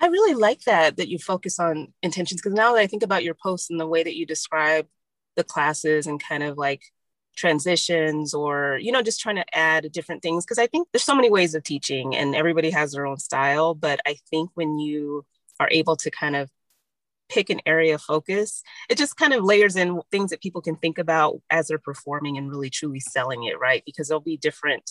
[0.00, 3.24] I really like that that you focus on intentions because now that I think about
[3.24, 4.86] your posts and the way that you describe
[5.36, 6.82] the classes and kind of like
[7.36, 11.14] transitions or you know just trying to add different things because I think there's so
[11.14, 15.24] many ways of teaching and everybody has their own style but I think when you
[15.60, 16.50] are able to kind of
[17.28, 20.74] pick an area of focus it just kind of layers in things that people can
[20.74, 23.84] think about as they're performing and really truly selling it right?
[23.86, 24.90] Because there'll be different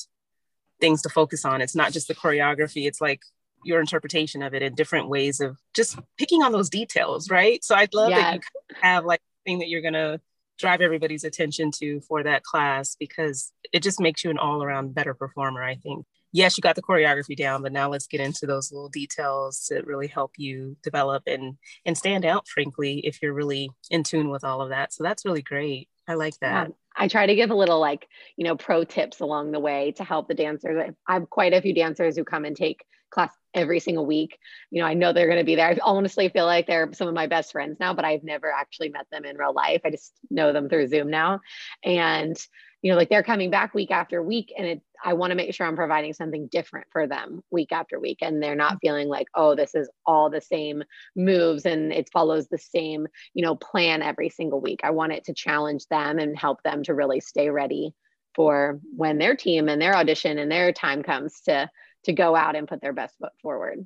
[0.80, 1.60] things to focus on.
[1.60, 3.24] It's not just the choreography it's like
[3.64, 7.64] your interpretation of it in different ways of just picking on those details, right?
[7.64, 8.22] So I'd love yes.
[8.22, 10.20] that you have like thing that you're gonna
[10.58, 15.14] drive everybody's attention to for that class because it just makes you an all-around better
[15.14, 16.06] performer, I think.
[16.34, 19.82] Yes, you got the choreography down, but now let's get into those little details to
[19.84, 24.44] really help you develop and and stand out, frankly, if you're really in tune with
[24.44, 24.94] all of that.
[24.94, 25.88] So that's really great.
[26.08, 26.68] I like that.
[26.68, 26.74] Yeah.
[26.96, 30.04] I try to give a little like, you know, pro tips along the way to
[30.04, 30.94] help the dancers.
[31.08, 34.38] I have quite a few dancers who come and take class every single week.
[34.72, 35.68] You know, I know they're going to be there.
[35.68, 38.90] I honestly feel like they're some of my best friends now, but I've never actually
[38.90, 39.82] met them in real life.
[39.84, 41.42] I just know them through Zoom now.
[41.84, 42.38] And,
[42.82, 45.54] you know, like they're coming back week after week and it, I want to make
[45.54, 48.20] sure I'm providing something different for them week after week.
[48.22, 50.84] And they're not feeling like, oh, this is all the same
[51.16, 54.82] moves and it follows the same, you know, plan every single week.
[54.84, 57.94] I want it to challenge them and help them to really stay ready
[58.36, 61.68] for when their team and their audition and their time comes to
[62.04, 63.86] to go out and put their best foot forward.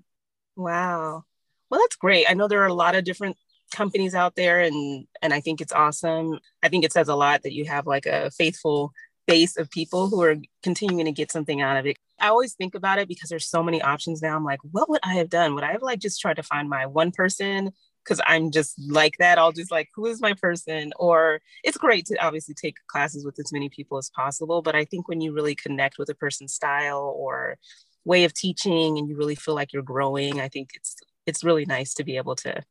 [0.55, 1.23] Wow.
[1.69, 2.25] Well, that's great.
[2.29, 3.37] I know there are a lot of different
[3.73, 6.39] companies out there and and I think it's awesome.
[6.61, 8.91] I think it says a lot that you have like a faithful
[9.27, 11.97] base of people who are continuing to get something out of it.
[12.19, 14.35] I always think about it because there's so many options now.
[14.35, 15.55] I'm like, what would I have done?
[15.55, 17.71] Would I have like just tried to find my one person
[18.03, 19.37] because I'm just like that.
[19.37, 20.91] I'll just like, who is my person?
[20.97, 24.61] Or it's great to obviously take classes with as many people as possible.
[24.61, 27.57] But I think when you really connect with a person's style or
[28.05, 31.65] way of teaching and you really feel like you're growing i think it's it's really
[31.65, 32.61] nice to be able to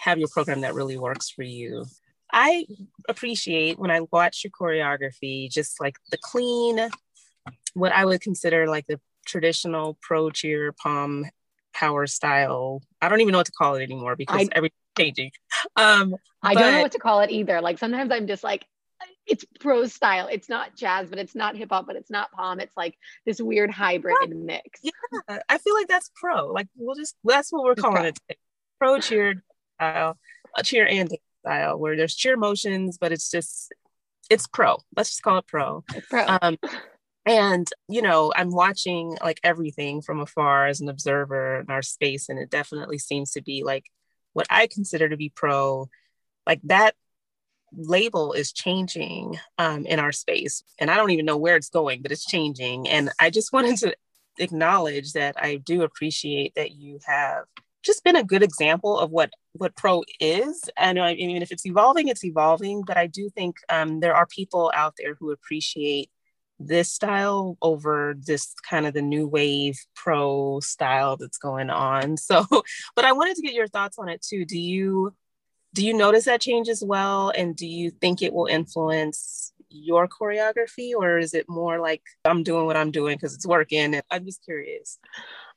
[0.00, 1.84] have your program that really works for you
[2.32, 2.64] i
[3.08, 6.88] appreciate when i watch your choreography just like the clean
[7.74, 11.24] what i would consider like the traditional pro cheer pom
[11.72, 12.82] power style.
[13.00, 15.30] I don't even know what to call it anymore because I, everything's changing.
[15.76, 17.60] Um, I but, don't know what to call it either.
[17.60, 18.66] Like sometimes I'm just like,
[19.26, 20.28] it's pro style.
[20.30, 22.60] It's not jazz, but it's not hip hop, but it's not pom.
[22.60, 24.80] It's like this weird hybrid yeah, mix.
[24.82, 26.48] Yeah, I feel like that's pro.
[26.48, 28.16] Like we'll just that's what we're calling it.
[28.16, 28.38] Today.
[28.78, 29.42] Pro cheer
[29.76, 30.18] style,
[30.56, 31.10] a cheer and
[31.44, 33.72] style, where there's cheer motions, but it's just
[34.28, 34.78] it's pro.
[34.96, 35.84] Let's just call it pro.
[35.94, 36.26] It's pro.
[36.26, 36.58] Um,
[37.24, 42.28] and you know i'm watching like everything from afar as an observer in our space
[42.28, 43.86] and it definitely seems to be like
[44.32, 45.88] what i consider to be pro
[46.46, 46.94] like that
[47.76, 52.02] label is changing um, in our space and i don't even know where it's going
[52.02, 53.94] but it's changing and i just wanted to
[54.38, 57.44] acknowledge that i do appreciate that you have
[57.82, 61.66] just been a good example of what what pro is and i mean if it's
[61.66, 66.08] evolving it's evolving but i do think um, there are people out there who appreciate
[66.66, 72.16] this style over this kind of the new wave pro style that's going on.
[72.32, 72.46] So,
[72.94, 74.44] but I wanted to get your thoughts on it too.
[74.44, 75.12] Do you
[75.74, 80.06] do you notice that change as well and do you think it will influence your
[80.06, 84.00] choreography or is it more like I'm doing what I'm doing because it's working?
[84.10, 84.98] I'm just curious.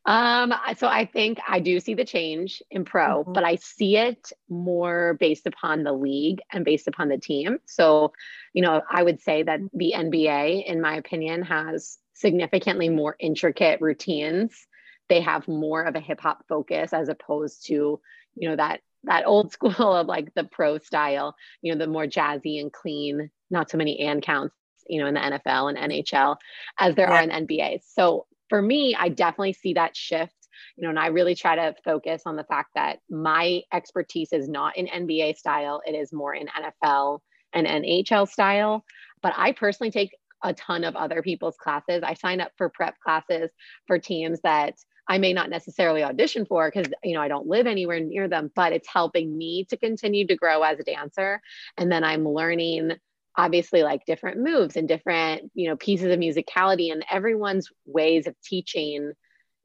[0.05, 3.33] Um, so I think I do see the change in pro, mm-hmm.
[3.33, 7.57] but I see it more based upon the league and based upon the team.
[7.65, 8.13] So,
[8.53, 13.81] you know, I would say that the NBA, in my opinion, has significantly more intricate
[13.81, 14.67] routines.
[15.09, 17.99] They have more of a hip hop focus as opposed to,
[18.35, 22.05] you know, that that old school of like the pro style, you know, the more
[22.05, 24.55] jazzy and clean, not so many and counts,
[24.87, 26.37] you know, in the NFL and NHL
[26.79, 27.19] as there yeah.
[27.19, 27.79] are in the NBA.
[27.85, 30.33] So for me, I definitely see that shift.
[30.77, 34.47] You know, and I really try to focus on the fact that my expertise is
[34.47, 37.19] not in NBA style, it is more in NFL
[37.53, 38.85] and NHL style.
[39.21, 40.11] But I personally take
[40.43, 42.03] a ton of other people's classes.
[42.03, 43.49] I sign up for prep classes
[43.87, 44.75] for teams that
[45.07, 48.51] I may not necessarily audition for because you know I don't live anywhere near them,
[48.55, 51.41] but it's helping me to continue to grow as a dancer.
[51.77, 52.93] And then I'm learning
[53.37, 58.35] obviously like different moves and different you know pieces of musicality and everyone's ways of
[58.41, 59.11] teaching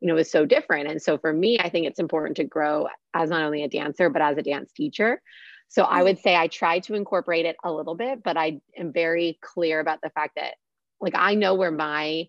[0.00, 0.88] you know is so different.
[0.88, 4.10] And so for me i think it's important to grow as not only a dancer
[4.10, 5.22] but as a dance teacher.
[5.68, 6.04] So i mm-hmm.
[6.04, 9.80] would say i try to incorporate it a little bit but i am very clear
[9.80, 10.54] about the fact that
[11.00, 12.28] like i know where my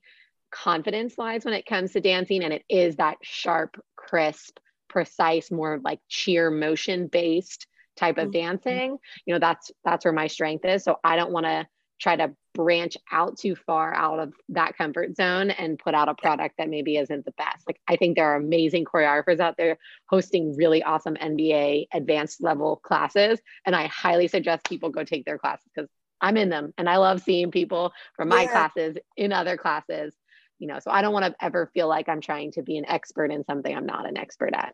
[0.51, 4.59] confidence lies when it comes to dancing and it is that sharp crisp
[4.89, 8.31] precise more like cheer motion based type of mm-hmm.
[8.31, 11.65] dancing you know that's that's where my strength is so i don't want to
[11.99, 16.15] try to branch out too far out of that comfort zone and put out a
[16.15, 19.77] product that maybe isn't the best like i think there are amazing choreographers out there
[20.09, 25.37] hosting really awesome nba advanced level classes and i highly suggest people go take their
[25.37, 28.51] classes because i'm in them and i love seeing people from my yeah.
[28.51, 30.13] classes in other classes
[30.61, 32.85] you know so i don't want to ever feel like i'm trying to be an
[32.87, 34.73] expert in something i'm not an expert at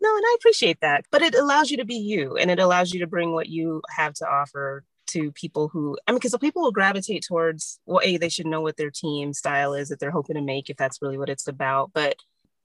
[0.00, 1.04] no, and I appreciate that.
[1.10, 3.82] But it allows you to be you and it allows you to bring what you
[3.90, 8.16] have to offer to people who, I mean, because people will gravitate towards, well, A,
[8.16, 11.02] they should know what their team style is that they're hoping to make, if that's
[11.02, 11.90] really what it's about.
[11.92, 12.16] But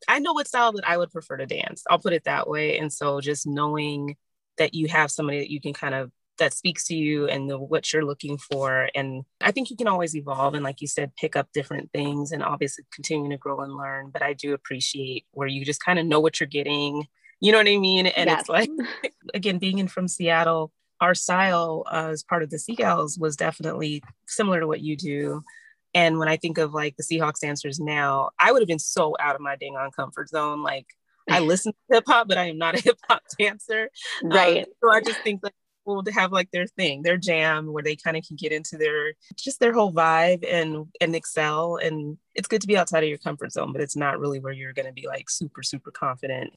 [0.07, 1.83] I know what style that I would prefer to dance.
[1.89, 2.77] I'll put it that way.
[2.77, 4.15] And so just knowing
[4.57, 7.57] that you have somebody that you can kind of that speaks to you and the,
[7.57, 8.89] what you're looking for.
[8.93, 12.31] And I think you can always evolve and, like you said, pick up different things
[12.31, 14.09] and obviously continue to grow and learn.
[14.11, 17.07] But I do appreciate where you just kind of know what you're getting
[17.41, 18.07] you know what I mean?
[18.07, 18.41] And yes.
[18.41, 18.69] it's like,
[19.33, 20.71] again, being in from Seattle,
[21.01, 24.95] our style uh, as part of the Sea Gals was definitely similar to what you
[24.95, 25.43] do.
[25.93, 29.15] And when I think of like the Seahawks dancers now, I would have been so
[29.19, 30.63] out of my dang on comfort zone.
[30.63, 30.87] Like
[31.29, 33.89] I listen to hip hop, but I am not a hip hop dancer.
[34.23, 34.59] Um, right.
[34.59, 35.53] Um, so I just think like
[35.85, 38.77] people to have like their thing, their jam, where they kind of can get into
[38.77, 41.77] their just their whole vibe and and excel.
[41.77, 44.53] And it's good to be outside of your comfort zone, but it's not really where
[44.53, 46.53] you're going to be like super super confident.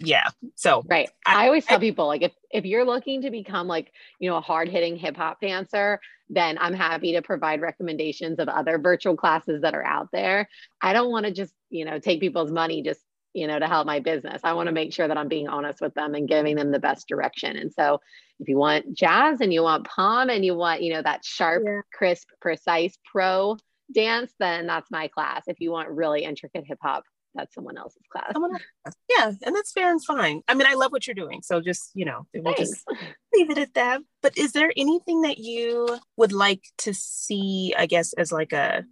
[0.00, 0.28] Yeah.
[0.54, 1.08] So right.
[1.26, 4.28] I, I always tell I, people like if if you're looking to become like you
[4.28, 9.62] know a hard-hitting hip-hop dancer then i'm happy to provide recommendations of other virtual classes
[9.62, 10.48] that are out there.
[10.80, 13.00] I don't want to just you know take people's money just
[13.34, 15.80] you know to help my business i want to make sure that i'm being honest
[15.80, 18.00] with them and giving them the best direction and so
[18.40, 21.62] if you want jazz and you want pom and you want you know that sharp
[21.64, 21.80] yeah.
[21.92, 23.56] crisp precise pro
[23.94, 28.02] dance then that's my class if you want really intricate hip hop that's someone else's
[28.10, 28.30] class.
[28.32, 28.96] Someone else.
[29.08, 30.42] Yeah, and that's fair and fine.
[30.48, 31.40] I mean, I love what you're doing.
[31.42, 32.86] So just, you know, we'll just
[33.34, 34.02] leave it at that.
[34.20, 38.84] But is there anything that you would like to see, I guess, as like a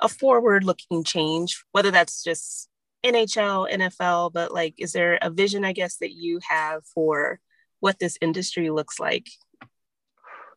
[0.00, 2.68] a forward looking change, whether that's just
[3.04, 7.40] NHL, NFL, but like is there a vision, I guess, that you have for
[7.80, 9.28] what this industry looks like?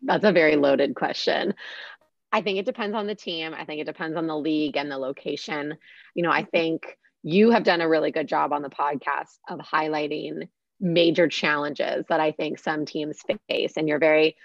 [0.02, 1.56] That's a very loaded question.
[2.32, 3.54] I think it depends on the team.
[3.54, 5.76] I think it depends on the league and the location.
[6.14, 6.50] You know, I mm-hmm.
[6.52, 10.48] think you have done a really good job on the podcast of highlighting
[10.80, 13.74] major challenges that I think some teams face.
[13.78, 14.36] And you're very,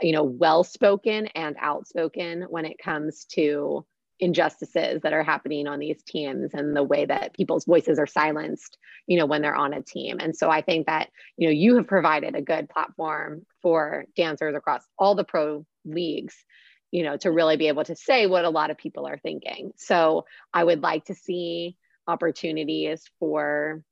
[0.00, 3.84] you know, well spoken and outspoken when it comes to
[4.20, 8.76] injustices that are happening on these teams and the way that people's voices are silenced
[9.06, 10.18] you know when they're on a team.
[10.20, 14.54] And so i think that you know you have provided a good platform for dancers
[14.54, 16.36] across all the pro leagues
[16.90, 19.72] you know to really be able to say what a lot of people are thinking.
[19.76, 23.82] So i would like to see opportunities for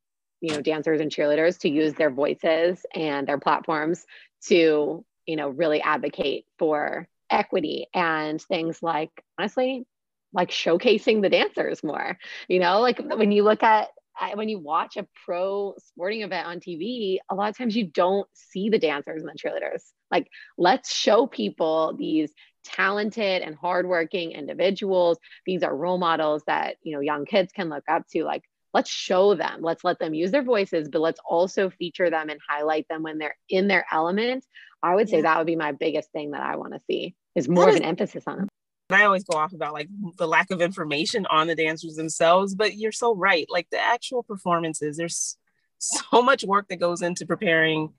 [0.40, 4.04] you know dancers and cheerleaders to use their voices and their platforms
[4.46, 9.86] to you know really advocate for equity and things like honestly
[10.32, 13.88] like showcasing the dancers more you know like when you look at
[14.34, 18.28] when you watch a pro sporting event on TV, a lot of times you don't
[18.32, 19.82] see the dancers and the cheerleaders.
[20.10, 22.32] Like, let's show people these
[22.64, 25.18] talented and hardworking individuals.
[25.46, 28.24] These are role models that you know young kids can look up to.
[28.24, 28.42] Like,
[28.74, 29.60] let's show them.
[29.62, 33.18] Let's let them use their voices, but let's also feature them and highlight them when
[33.18, 34.44] they're in their element.
[34.82, 35.22] I would say yeah.
[35.22, 37.82] that would be my biggest thing that I want to see is more of an
[37.82, 38.48] emphasis on them.
[38.90, 42.76] I always go off about like the lack of information on the dancers themselves, but
[42.76, 43.46] you're so right.
[43.50, 45.36] Like the actual performances, there's
[45.78, 47.92] so much work that goes into preparing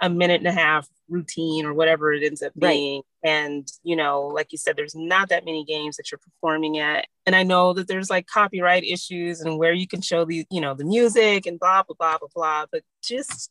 [0.00, 3.02] a minute and a half routine or whatever it ends up being.
[3.24, 3.30] Right.
[3.30, 7.06] And, you know, like you said, there's not that many games that you're performing at.
[7.26, 10.60] And I know that there's like copyright issues and where you can show the, you
[10.60, 12.66] know, the music and blah, blah, blah, blah, blah.
[12.70, 13.50] But just,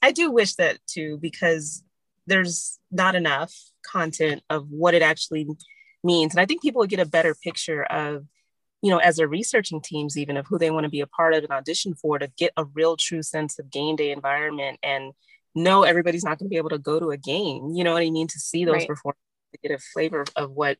[0.00, 1.82] I do wish that too, because
[2.26, 3.52] there's not enough
[3.84, 5.46] content of what it actually
[6.04, 6.34] means.
[6.34, 8.26] And I think people would get a better picture of,
[8.82, 11.34] you know, as they're researching teams, even of who they want to be a part
[11.34, 15.12] of and audition for to get a real true sense of game day environment and
[15.54, 17.70] know everybody's not going to be able to go to a game.
[17.74, 18.26] You know what I mean?
[18.28, 18.88] To see those right.
[18.88, 20.78] performances, to get a flavor of what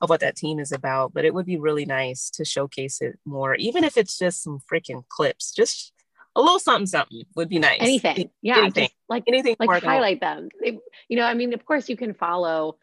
[0.00, 1.14] of what that team is about.
[1.14, 4.58] But it would be really nice to showcase it more, even if it's just some
[4.70, 5.92] freaking clips, just
[6.36, 7.80] a little something something would be nice.
[7.80, 8.30] Anything.
[8.42, 8.58] Yeah.
[8.58, 8.88] Anything.
[9.08, 10.48] like anything like highlight them.
[10.60, 12.78] They, you know, I mean, of course you can follow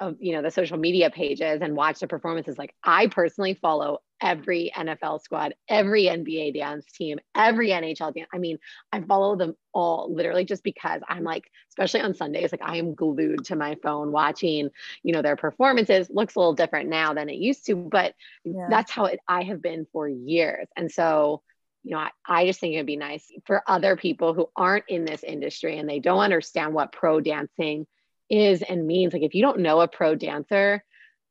[0.00, 3.98] of you know the social media pages and watch the performances like i personally follow
[4.20, 8.58] every nfl squad every nba dance team every nhl dance i mean
[8.92, 12.94] i follow them all literally just because i'm like especially on sundays like i am
[12.94, 14.70] glued to my phone watching
[15.02, 18.66] you know their performances looks a little different now than it used to but yeah.
[18.70, 21.42] that's how it, i have been for years and so
[21.82, 25.06] you know, I, I just think it'd be nice for other people who aren't in
[25.06, 27.86] this industry and they don't understand what pro dancing
[28.30, 30.82] is and means like if you don't know a pro dancer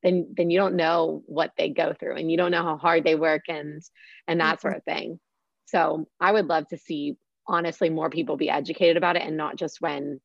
[0.04, 3.04] then then you don't know what they go through and you don't know how hard
[3.04, 3.82] they work and
[4.28, 4.62] and that mm-hmm.
[4.62, 5.20] sort of thing.
[5.66, 9.56] So i would love to see honestly more people be educated about it and not
[9.56, 10.20] just when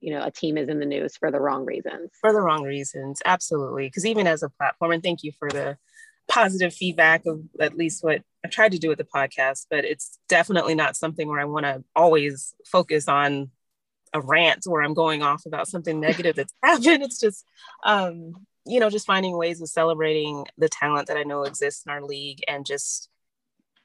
[0.00, 2.10] you know a team is in the news for the wrong reasons.
[2.20, 3.20] For the wrong reasons.
[3.24, 3.86] Absolutely.
[3.86, 5.76] Because even as a platform and thank you for the
[6.28, 10.18] positive feedback of at least what I've tried to do with the podcast but it's
[10.28, 13.50] definitely not something where i want to always focus on
[14.12, 17.02] a rant where I'm going off about something negative that's happened.
[17.02, 17.44] It's just,
[17.84, 21.92] um, you know, just finding ways of celebrating the talent that I know exists in
[21.92, 23.08] our league and just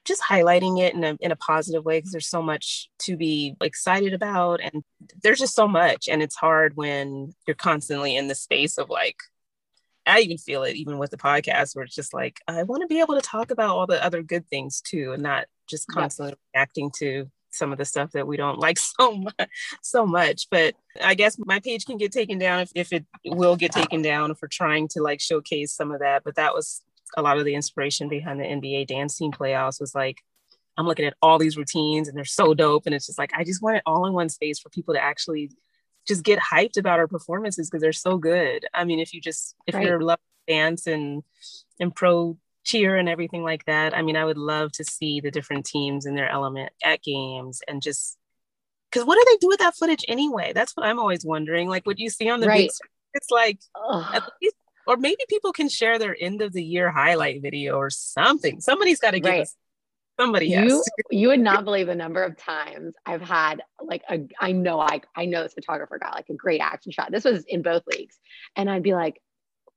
[0.06, 3.56] just highlighting it in a, in a positive way because there's so much to be
[3.62, 4.84] excited about and
[5.22, 9.18] there's just so much and it's hard when you're constantly in the space of like
[10.06, 12.88] I even feel it even with the podcast where it's just like I want to
[12.88, 16.36] be able to talk about all the other good things too and not just constantly
[16.54, 19.50] reacting to some of the stuff that we don't like so much
[19.82, 23.56] so much but i guess my page can get taken down if, if it will
[23.56, 26.82] get taken down for trying to like showcase some of that but that was
[27.16, 30.18] a lot of the inspiration behind the nba dance team playoffs was like
[30.78, 33.44] i'm looking at all these routines and they're so dope and it's just like i
[33.44, 35.52] just want it all in one space for people to actually
[36.06, 39.56] just get hyped about our performances because they're so good i mean if you just
[39.68, 39.86] if right.
[39.86, 41.24] you're love dance and
[41.80, 43.96] and pro cheer and everything like that.
[43.96, 47.62] I mean, I would love to see the different teams in their element at games
[47.68, 48.18] and just
[48.92, 50.52] because what do they do with that footage anyway?
[50.54, 51.68] That's what I'm always wondering.
[51.68, 52.66] Like what you see on the right.
[52.66, 53.60] big screen, it's like
[54.42, 58.60] least, or maybe people can share their end of the year highlight video or something.
[58.62, 59.42] Somebody's got to give right.
[59.42, 59.56] us
[60.20, 64.52] somebody you you would not believe the number of times I've had like a I
[64.52, 67.12] know I I know this photographer got like a great action shot.
[67.12, 68.20] This was in both leagues.
[68.56, 69.20] And I'd be like,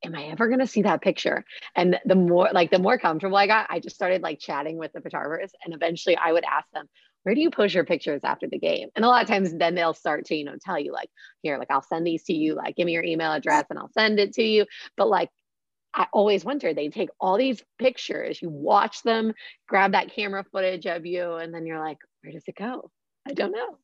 [0.07, 1.45] am I ever going to see that picture?
[1.75, 4.93] And the more like the more comfortable I got, I just started like chatting with
[4.93, 6.89] the photographers and eventually I would ask them,
[7.25, 8.89] where do you post your pictures after the game?
[8.95, 11.11] And a lot of times then they'll start to, you know, tell you like,
[11.43, 13.91] here, like I'll send these to you, like give me your email address and I'll
[13.93, 14.67] send it to you.
[14.97, 15.31] But like
[15.93, 19.33] I always wonder, they take all these pictures, you watch them,
[19.67, 22.91] grab that camera footage of you, and then you're like, where does it go?
[23.27, 23.79] I don't know.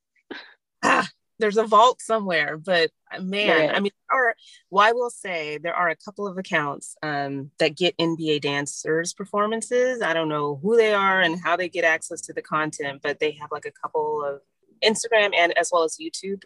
[0.85, 1.09] Ah,
[1.43, 4.35] there's a vault somewhere, but uh, man, I mean, or
[4.71, 9.13] well, I will say there are a couple of accounts um, that get NBA dancers
[9.13, 10.01] performances.
[10.03, 13.19] I don't know who they are and how they get access to the content, but
[13.19, 14.41] they have like a couple of
[14.85, 16.45] Instagram and as well as YouTube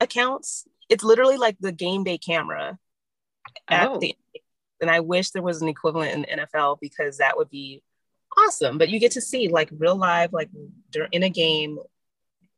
[0.00, 0.66] accounts.
[0.88, 2.78] It's literally like the game day camera
[3.68, 3.98] at oh.
[3.98, 4.16] the
[4.80, 7.82] and I wish there was an equivalent in NFL because that would be
[8.38, 8.78] awesome.
[8.78, 10.48] But you get to see like real live, like
[10.92, 11.78] they're in a game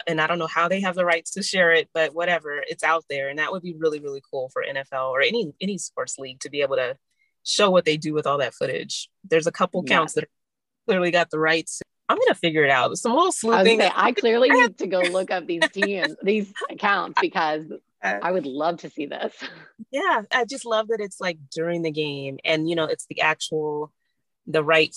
[0.07, 2.83] and I don't know how they have the rights to share it, but whatever, it's
[2.83, 6.19] out there, and that would be really really cool for NFL or any any sports
[6.19, 6.97] league to be able to
[7.45, 9.09] show what they do with all that footage.
[9.25, 9.97] There's a couple yeah.
[9.97, 10.29] counts that
[10.87, 11.83] clearly got the rights.
[12.09, 12.97] I'm gonna figure it out.
[12.99, 13.81] Some little sleuthing.
[13.81, 17.65] I, say, I clearly need to go look up these teams, these accounts because
[18.03, 19.35] uh, I would love to see this.
[19.91, 23.21] Yeah, I just love that it's like during the game, and you know, it's the
[23.21, 23.93] actual
[24.47, 24.95] the right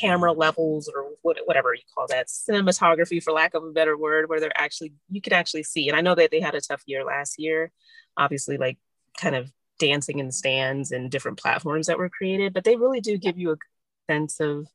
[0.00, 4.40] camera levels or whatever you call that cinematography for lack of a better word where
[4.40, 5.88] they're actually you can actually see.
[5.88, 7.70] And i know that they had a tough year last year
[8.16, 8.78] obviously like
[9.18, 13.00] kind of dancing in the stands and different platforms that were created but they really
[13.00, 13.56] do give you a
[14.08, 14.66] sense of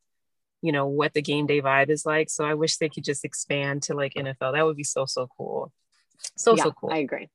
[0.62, 2.30] you know what the game day vibe is like.
[2.30, 5.28] So i wish they could just expand to like nfl that would be so so
[5.38, 5.72] cool.
[6.38, 6.92] So yeah, so cool.
[6.92, 7.30] I agree.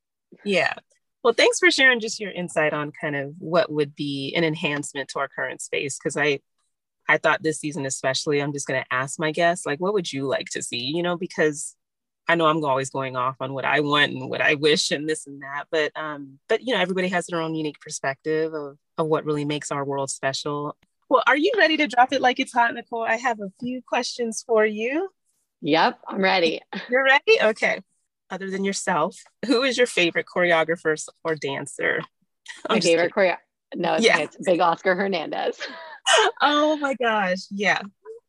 [0.45, 0.75] Yeah.
[1.23, 5.11] Well thanks for sharing just your insight on kind of what would be an enhancement
[5.11, 6.41] to our current space because i
[7.11, 10.13] I thought this season, especially, I'm just going to ask my guests, like, what would
[10.13, 10.79] you like to see?
[10.79, 11.75] You know, because
[12.29, 15.09] I know I'm always going off on what I want and what I wish and
[15.09, 18.79] this and that, but um, but you know, everybody has their own unique perspective of,
[18.97, 20.77] of what really makes our world special.
[21.09, 23.03] Well, are you ready to drop it like it's hot, Nicole?
[23.03, 25.09] I have a few questions for you.
[25.63, 26.61] Yep, I'm ready.
[26.91, 27.43] You're ready?
[27.43, 27.81] Okay.
[28.31, 32.03] Other than yourself, who is your favorite choreographer or dancer?
[32.69, 33.39] I'm My favorite choreographer.
[33.75, 34.19] No, it's, yeah.
[34.19, 35.59] it's Big Oscar Hernandez.
[36.41, 37.47] oh my gosh.
[37.51, 37.81] Yeah.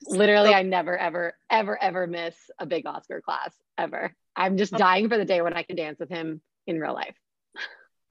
[0.07, 4.13] Literally, I never, ever, ever, ever miss a big Oscar class ever.
[4.35, 4.77] I'm just oh.
[4.77, 7.15] dying for the day when I can dance with him in real life.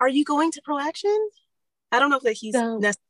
[0.01, 1.29] Are you going to Pro Action?
[1.93, 3.01] I don't know if that he's so, necessarily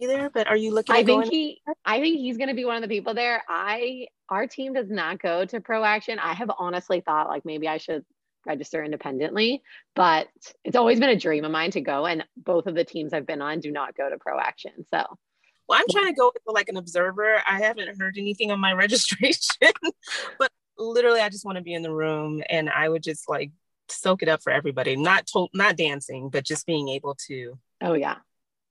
[0.00, 0.94] there, but are you looking?
[0.94, 1.60] I think he.
[1.84, 3.42] I think he's going to be one of the people there.
[3.48, 6.18] I our team does not go to Pro Action.
[6.18, 8.04] I have honestly thought like maybe I should
[8.46, 9.62] register independently,
[9.94, 10.26] but
[10.64, 12.06] it's always been a dream of mine to go.
[12.06, 15.04] And both of the teams I've been on do not go to Pro Action, so
[15.68, 17.36] well, I'm trying to go with like an observer.
[17.46, 19.72] I haven't heard anything on my registration,
[20.38, 23.52] but literally, I just want to be in the room and I would just like
[23.88, 24.96] soak it up for everybody.
[24.96, 27.58] Not told, not dancing, but just being able to.
[27.80, 28.16] Oh yeah.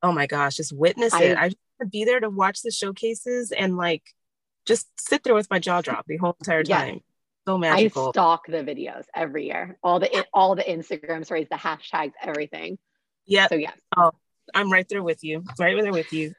[0.04, 1.38] Oh my gosh, just witness I, it.
[1.38, 4.04] I just want to be there to watch the showcases and like
[4.66, 6.96] just sit there with my jaw drop the whole entire time.
[6.96, 7.00] Yeah.
[7.48, 8.10] So magical.
[8.10, 9.78] I stalk the videos every year.
[9.82, 12.78] All the all the Instagram stories, the hashtags, everything.
[13.26, 13.48] Yeah.
[13.48, 13.72] So yeah.
[13.98, 14.12] Oh,
[14.54, 15.44] I'm right there with you.
[15.58, 16.34] Right there with you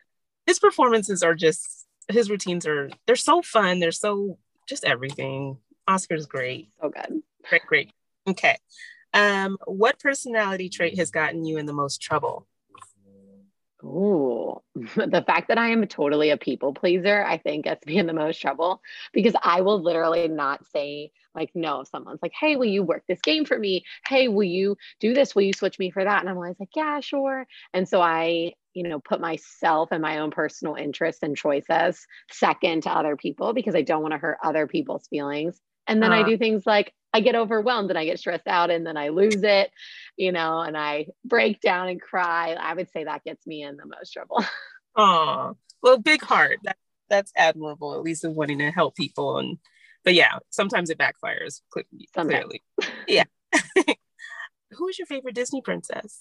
[0.47, 3.81] his performances are just his routines are they're so fun.
[3.81, 4.39] They're so
[4.69, 5.59] just everything.
[5.89, 6.71] Oscar's great.
[6.81, 7.23] So good.
[7.49, 7.91] Great, great.
[8.27, 8.57] Okay.
[9.15, 12.47] Um, what personality trait has gotten you in the most trouble?
[13.85, 18.07] Ooh, the fact that I am totally a people pleaser, I think gets me in
[18.07, 18.81] the most trouble
[19.13, 23.03] because I will literally not say, like, no, if someone's like, hey, will you work
[23.09, 23.85] this game for me?
[24.07, 25.35] Hey, will you do this?
[25.35, 26.21] Will you switch me for that?
[26.21, 27.47] And I'm always like, yeah, sure.
[27.75, 32.85] And so I, you know, put myself and my own personal interests and choices second
[32.85, 35.61] to other people because I don't want to hurt other people's feelings.
[35.87, 36.31] And then uh, I uh-huh.
[36.31, 39.43] do things like I get overwhelmed and I get stressed out and then I lose
[39.43, 39.71] it,
[40.17, 42.57] you know, and I break down and cry.
[42.59, 44.45] I would say that gets me in the most trouble.
[44.95, 46.59] Oh, well, big heart.
[46.65, 46.77] That,
[47.09, 49.39] that's admirable, at least of wanting to help people.
[49.39, 49.57] And,
[50.05, 51.63] but yeah, sometimes it backfires
[52.15, 52.63] clearly.
[53.09, 53.25] Yeah.
[54.73, 56.21] Who is your favorite Disney princess?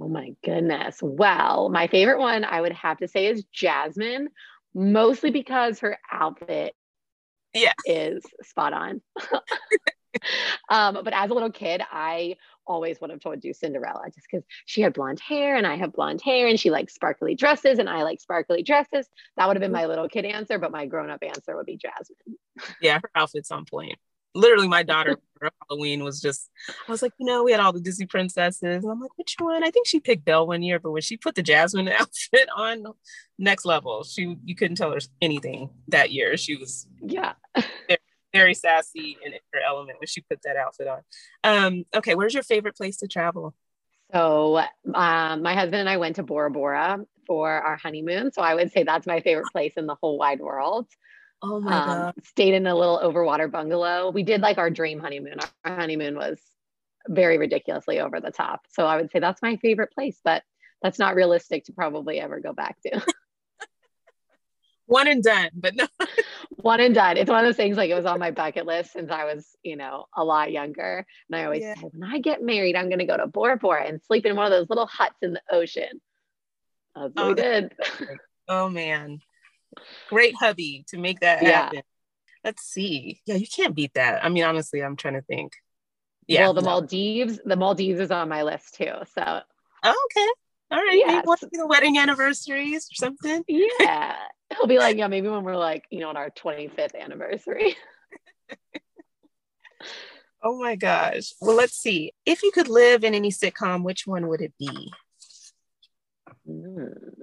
[0.00, 0.98] Oh my goodness.
[1.02, 4.28] Well, my favorite one I would have to say is Jasmine,
[4.74, 6.74] mostly because her outfit
[7.52, 7.72] yeah.
[7.84, 9.02] is spot on.
[10.68, 12.36] Um, but as a little kid i
[12.66, 15.92] always would have told you cinderella just because she had blonde hair and i have
[15.92, 19.08] blonde hair and she likes sparkly dresses and i like sparkly dresses.
[19.36, 22.38] That would have been my little kid answer but my grown-up answer would be jasmine.
[22.80, 23.98] Yeah her outfit's on point
[24.34, 26.50] literally my daughter for Halloween was just
[26.86, 28.84] I was like, you know, we had all the Disney princesses.
[28.84, 29.64] And I'm like, which one?
[29.64, 32.84] I think she picked Belle one year, but when she put the Jasmine outfit on,
[33.38, 34.04] next level.
[34.04, 36.36] She you couldn't tell her anything that year.
[36.36, 37.32] She was yeah.
[37.88, 37.98] very,
[38.32, 41.00] very sassy in her element when she put that outfit on.
[41.42, 43.54] Um, okay, where's your favorite place to travel?
[44.12, 44.58] So
[44.94, 48.32] um, my husband and I went to Bora Bora for our honeymoon.
[48.32, 50.88] So I would say that's my favorite place in the whole wide world.
[51.42, 52.14] Oh my um, god!
[52.24, 54.10] Stayed in a little overwater bungalow.
[54.10, 55.36] We did like our dream honeymoon.
[55.64, 56.38] Our honeymoon was
[57.08, 58.66] very ridiculously over the top.
[58.70, 60.42] So I would say that's my favorite place, but
[60.82, 63.04] that's not realistic to probably ever go back to.
[64.90, 65.86] One and done, but no.
[66.56, 67.16] one and done.
[67.16, 69.46] It's one of those things like it was on my bucket list since I was,
[69.62, 71.06] you know, a lot younger.
[71.28, 71.76] And I always yeah.
[71.76, 74.34] say, when I get married, I'm going to go to Bora Bora and sleep in
[74.34, 76.00] one of those little huts in the ocean.
[76.96, 77.72] That's what oh, we did.
[78.48, 79.20] Oh man,
[80.08, 81.48] great hubby to make that yeah.
[81.62, 81.82] happen.
[82.44, 83.20] Let's see.
[83.26, 84.24] Yeah, you can't beat that.
[84.24, 85.52] I mean, honestly, I'm trying to think.
[86.26, 86.42] Yeah.
[86.42, 86.66] Well, the no.
[86.66, 88.92] Maldives, the Maldives is on my list too.
[89.14, 89.40] So.
[89.82, 90.28] Oh, okay.
[90.70, 90.98] All right.
[90.98, 91.24] Yes.
[91.26, 93.44] Maybe be the wedding anniversaries or something.
[93.48, 94.16] Yeah.
[94.56, 97.76] He'll be like, yeah, maybe when we're like, you know, on our 25th anniversary.
[100.42, 101.32] oh my gosh.
[101.40, 102.12] Well, let's see.
[102.26, 104.92] If you could live in any sitcom, which one would it be?
[106.48, 107.19] Mm.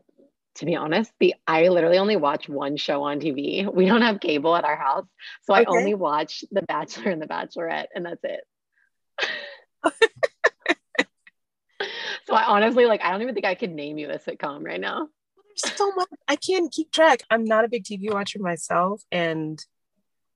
[0.57, 3.71] To be honest, the I literally only watch one show on TV.
[3.73, 5.05] We don't have cable at our house,
[5.43, 5.65] so okay.
[5.67, 8.41] I only watch The Bachelor and The Bachelorette, and that's it.
[12.25, 14.81] so I honestly like I don't even think I could name you a sitcom right
[14.81, 15.09] now.
[15.63, 17.21] There's so much I can't keep track.
[17.29, 19.63] I'm not a big TV watcher myself, and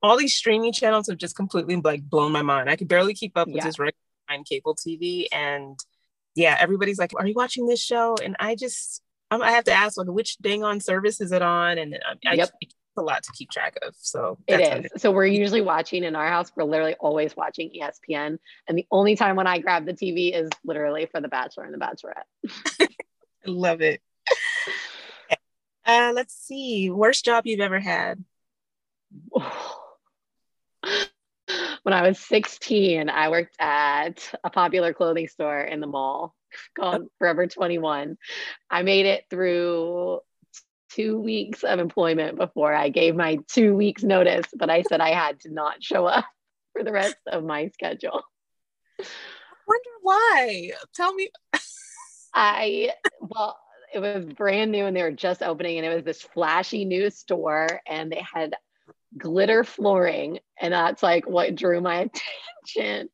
[0.03, 2.69] all these streaming channels have just completely like blown my mind.
[2.69, 3.65] I could barely keep up with yeah.
[3.65, 5.79] this regular cable TV, and
[6.35, 9.01] yeah, everybody's like, "Are you watching this show?" And I just
[9.31, 11.77] um, I have to ask like, which dang on service is it on?
[11.77, 12.51] And I, I yep.
[12.97, 13.95] a lot to keep track of.
[13.97, 15.01] So it is.
[15.01, 16.51] So we're usually watching in our house.
[16.55, 20.49] We're literally always watching ESPN, and the only time when I grab the TV is
[20.65, 22.25] literally for The Bachelor and The Bachelorette.
[22.89, 24.01] I love it.
[25.85, 26.89] Uh, let's see.
[26.91, 28.23] Worst job you've ever had?
[31.83, 36.35] when I was 16, I worked at a popular clothing store in the mall
[36.79, 38.17] called Forever 21.
[38.69, 40.19] I made it through
[40.91, 45.11] two weeks of employment before I gave my two weeks notice, but I said I
[45.13, 46.25] had to not show up
[46.73, 48.21] for the rest of my schedule.
[48.99, 49.05] I
[49.67, 50.71] wonder why.
[50.95, 51.29] Tell me.
[52.33, 53.57] I, well,
[53.93, 57.09] it was brand new and they were just opening and it was this flashy new
[57.09, 58.55] store and they had
[59.17, 62.07] glitter flooring and that's like what drew my
[62.67, 63.09] attention.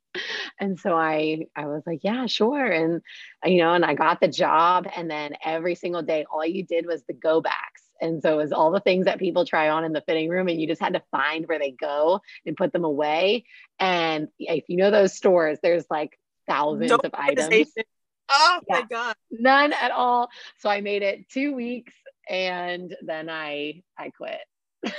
[0.60, 2.64] And so i i was like yeah sure.
[2.64, 3.02] And
[3.44, 6.86] you know and i got the job and then every single day all you did
[6.86, 7.82] was the go backs.
[8.00, 10.48] And so it was all the things that people try on in the fitting room
[10.48, 13.44] and you just had to find where they go and put them away.
[13.80, 17.72] And if you know those stores there's like thousands Don't of items.
[18.28, 19.16] oh yeah, my god.
[19.30, 20.28] None at all.
[20.58, 21.92] So i made it two weeks
[22.28, 24.40] and then i i quit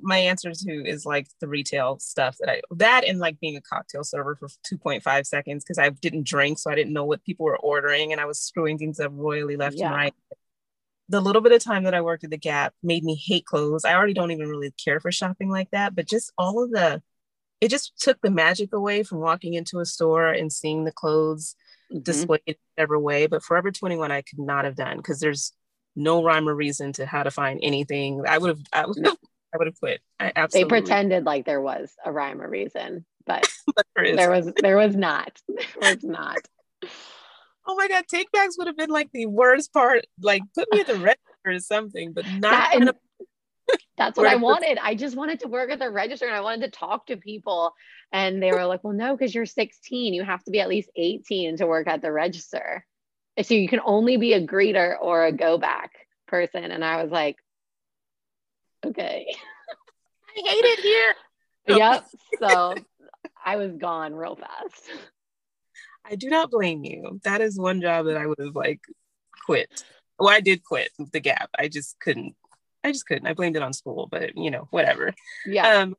[0.00, 3.60] my answer to is like the retail stuff that I that and like being a
[3.60, 7.46] cocktail server for 2.5 seconds because I didn't drink so I didn't know what people
[7.46, 9.86] were ordering and I was screwing things up royally left yeah.
[9.86, 10.14] and right.
[11.10, 13.86] The little bit of time that I worked at the Gap made me hate clothes.
[13.86, 17.02] I already don't even really care for shopping like that, but just all of the
[17.60, 21.56] it just took the magic away from walking into a store and seeing the clothes
[21.90, 22.02] mm-hmm.
[22.02, 23.26] displayed in whatever way.
[23.26, 25.52] But Forever 21 I could not have done because there's
[25.96, 28.22] no rhyme or reason to how to find anything.
[28.28, 29.16] I would have I would have
[29.54, 30.00] I would have quit.
[30.20, 30.64] I absolutely.
[30.64, 34.76] They pretended like there was a rhyme or reason, but, but there, there was there
[34.76, 35.40] was not.
[35.80, 36.38] There was not.
[37.66, 40.06] oh my god, take backs would have been like the worst part.
[40.20, 42.72] Like put me at the register or something, but not.
[42.78, 42.96] That,
[43.96, 44.78] that's what I wanted.
[44.80, 47.72] I just wanted to work at the register and I wanted to talk to people.
[48.12, 50.14] And they were like, well, no, because you're 16.
[50.14, 52.86] You have to be at least 18 to work at the register.
[53.42, 55.92] So you can only be a greeter or a go back
[56.26, 56.64] person.
[56.64, 57.36] And I was like,
[58.86, 59.26] okay.
[60.36, 61.14] I hate it here.
[61.68, 62.06] yep.
[62.40, 62.74] So
[63.44, 64.84] I was gone real fast.
[66.04, 67.20] I do not blame you.
[67.24, 68.80] That is one job that I would have like
[69.44, 69.84] quit.
[70.18, 71.50] Well, I did quit the gap.
[71.58, 72.34] I just couldn't.
[72.84, 73.26] I just couldn't.
[73.26, 75.12] I blamed it on school, but you know, whatever.
[75.44, 75.68] Yeah.
[75.68, 75.96] Um,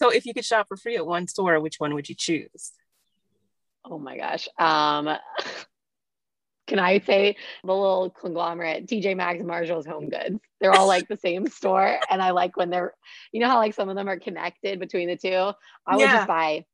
[0.00, 2.72] so if you could shop for free at one store, which one would you choose?
[3.84, 4.48] Oh my gosh.
[4.58, 5.16] Um
[6.68, 10.38] can I say the little conglomerate, TJ Maxx, Marshalls, Home Goods?
[10.60, 11.98] They're all like the same store.
[12.10, 12.94] And I like when they're,
[13.32, 15.52] you know how like some of them are connected between the two?
[15.86, 16.16] I would yeah.
[16.16, 16.66] just buy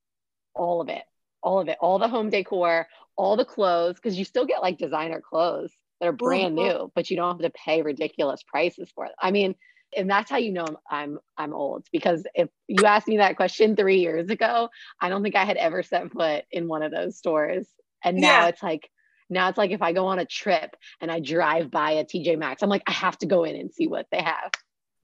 [0.55, 1.03] all of it,
[1.43, 2.87] all of it, all the home decor,
[3.17, 6.69] all the clothes, because you still get like designer clothes that are brand mm-hmm.
[6.69, 9.13] new, but you don't have to pay ridiculous prices for it.
[9.19, 9.55] I mean,
[9.97, 13.37] and that's how you know I'm, I'm I'm old because if you asked me that
[13.37, 14.69] question three years ago,
[15.01, 17.69] I don't think I had ever set foot in one of those stores.
[18.03, 18.49] And now yeah.
[18.49, 18.91] it's like
[19.31, 22.39] now it's like if I go on a trip and I drive by a TJ
[22.39, 24.51] Maxx, I'm like, I have to go in and see what they have.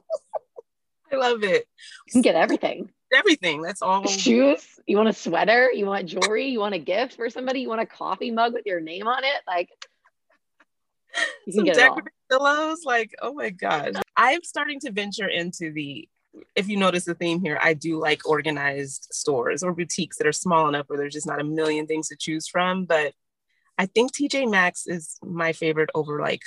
[1.13, 1.67] I love it.
[2.07, 2.91] You can get everything.
[3.13, 3.63] Everything.
[3.63, 4.07] That's all.
[4.07, 4.65] Shoes.
[4.87, 5.71] You want a sweater?
[5.73, 6.49] You want jewelry?
[6.49, 7.61] You want a gift for somebody?
[7.61, 9.43] You want a coffee mug with your name on it?
[9.47, 9.71] Like,
[11.47, 12.85] you can Some get decorative pillows.
[12.85, 13.95] Like, oh my gosh.
[14.17, 16.09] I'm starting to venture into the
[16.55, 20.33] if you notice the theme here, I do like organized stores or boutiques that are
[20.33, 22.85] small enough where there's just not a million things to choose from.
[22.85, 23.13] But
[23.79, 26.43] I think TJ Maxx is my favorite over like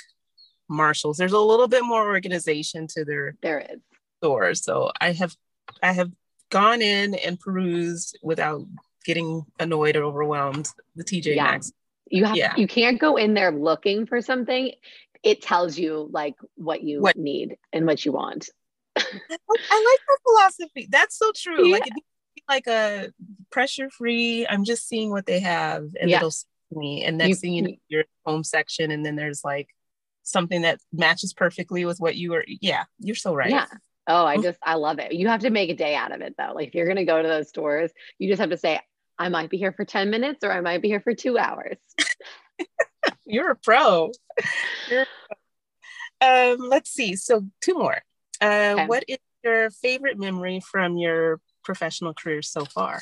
[0.68, 1.16] Marshalls.
[1.16, 3.80] There's a little bit more organization to their there is
[4.20, 4.64] stores.
[4.64, 5.34] So I have
[5.82, 6.10] I have
[6.50, 8.66] gone in and perused without
[9.04, 10.68] getting annoyed or overwhelmed.
[10.96, 11.44] The TJ yeah.
[11.44, 11.72] Maxx.
[12.10, 12.54] You have yeah.
[12.56, 14.72] you can't go in there looking for something.
[15.22, 17.16] It tells you like what you what?
[17.16, 18.48] need and what you want.
[18.96, 20.88] I like that philosophy.
[20.90, 21.68] That's so true.
[21.68, 21.72] Yeah.
[21.74, 22.02] Like it
[22.50, 23.12] like a
[23.50, 24.46] pressure free.
[24.46, 26.16] I'm just seeing what they have and yeah.
[26.18, 27.04] it'll see me.
[27.04, 29.68] And next you, thing you know, your home section, and then there's like
[30.24, 32.44] something that matches perfectly with what you were.
[32.46, 33.50] Yeah, you're so right.
[33.50, 33.66] Yeah.
[34.06, 35.12] Oh, I just I love it.
[35.12, 36.52] You have to make a day out of it though.
[36.54, 38.80] Like if you're gonna go to those stores, you just have to say,
[39.18, 41.76] I might be here for 10 minutes or I might be here for two hours.
[43.24, 44.10] you're a pro.
[44.88, 45.06] You're a
[46.20, 46.54] pro.
[46.54, 47.16] Um, let's see.
[47.16, 48.02] So two more.
[48.40, 48.86] Uh, okay.
[48.86, 53.00] What is your favorite memory from your professional career so far?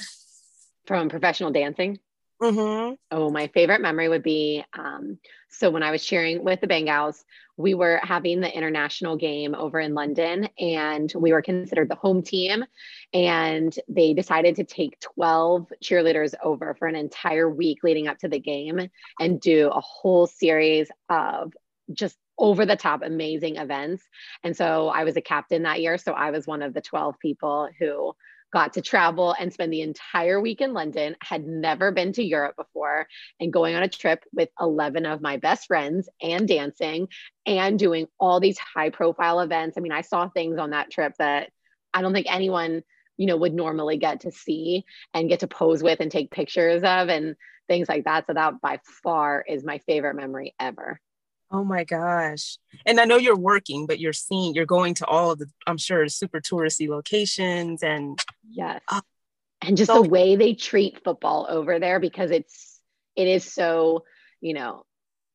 [0.86, 1.99] From professional dancing?
[2.43, 2.95] Mm-hmm.
[3.11, 5.18] Oh, my favorite memory would be um,
[5.51, 7.24] so when I was cheering with the Bengals,
[7.57, 12.22] we were having the international game over in London and we were considered the home
[12.22, 12.64] team.
[13.12, 18.28] And they decided to take 12 cheerleaders over for an entire week leading up to
[18.28, 21.53] the game and do a whole series of
[21.93, 24.03] just over the top amazing events.
[24.45, 25.99] And so I was a captain that year.
[25.99, 28.14] So I was one of the 12 people who
[28.53, 32.57] got to travel and spend the entire week in London, had never been to Europe
[32.57, 33.07] before,
[33.41, 37.09] and going on a trip with 11 of my best friends and dancing
[37.45, 39.76] and doing all these high profile events.
[39.76, 41.51] I mean, I saw things on that trip that
[41.93, 42.82] I don't think anyone,
[43.16, 46.82] you know, would normally get to see and get to pose with and take pictures
[46.82, 47.36] of and
[47.68, 48.26] things like that.
[48.26, 51.01] So that by far is my favorite memory ever.
[51.51, 52.59] Oh my gosh.
[52.84, 55.78] And I know you're working, but you're seeing, you're going to all of the, I'm
[55.78, 58.18] sure, super touristy locations and.
[58.51, 58.82] Yes.
[58.88, 59.01] Uh,
[59.62, 62.80] and just so- the way they treat football over there because it's,
[63.16, 64.05] it is so,
[64.40, 64.84] you know,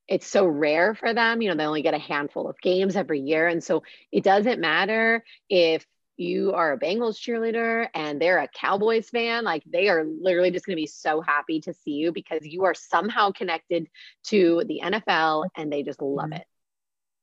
[0.08, 1.42] it's so rare for them.
[1.42, 3.48] You know, they only get a handful of games every year.
[3.48, 5.86] And so it doesn't matter if
[6.18, 10.66] you are a Bengals cheerleader and they're a Cowboys fan, like they are literally just
[10.66, 13.88] going to be so happy to see you because you are somehow connected
[14.26, 16.34] to the NFL and they just love mm-hmm.
[16.34, 16.48] it.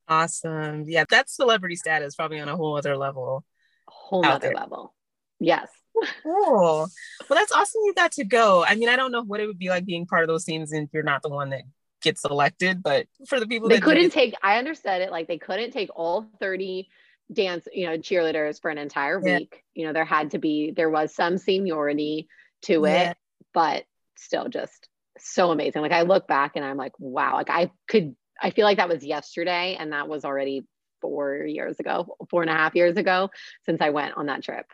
[0.08, 0.86] Awesome.
[0.88, 3.44] Yeah, that's celebrity status probably on a whole other level.
[3.86, 4.94] A whole other level.
[5.38, 5.68] Yes.
[6.22, 6.86] Cool.
[7.28, 8.64] Well, that's awesome you got to go.
[8.64, 10.72] I mean, I don't know what it would be like being part of those teams
[10.72, 11.62] if you're not the one that
[12.00, 15.10] gets selected, but for the people they couldn't take, I understood it.
[15.10, 16.88] Like they couldn't take all 30
[17.32, 19.38] dance, you know, cheerleaders for an entire yeah.
[19.38, 19.64] week.
[19.74, 22.28] You know, there had to be, there was some seniority
[22.62, 23.10] to yeah.
[23.10, 23.16] it,
[23.54, 23.84] but
[24.16, 25.82] still just so amazing.
[25.82, 28.88] Like I look back and I'm like, wow, like I could, I feel like that
[28.88, 30.66] was yesterday and that was already
[31.00, 33.30] four years ago, four and a half years ago
[33.64, 34.66] since I went on that trip.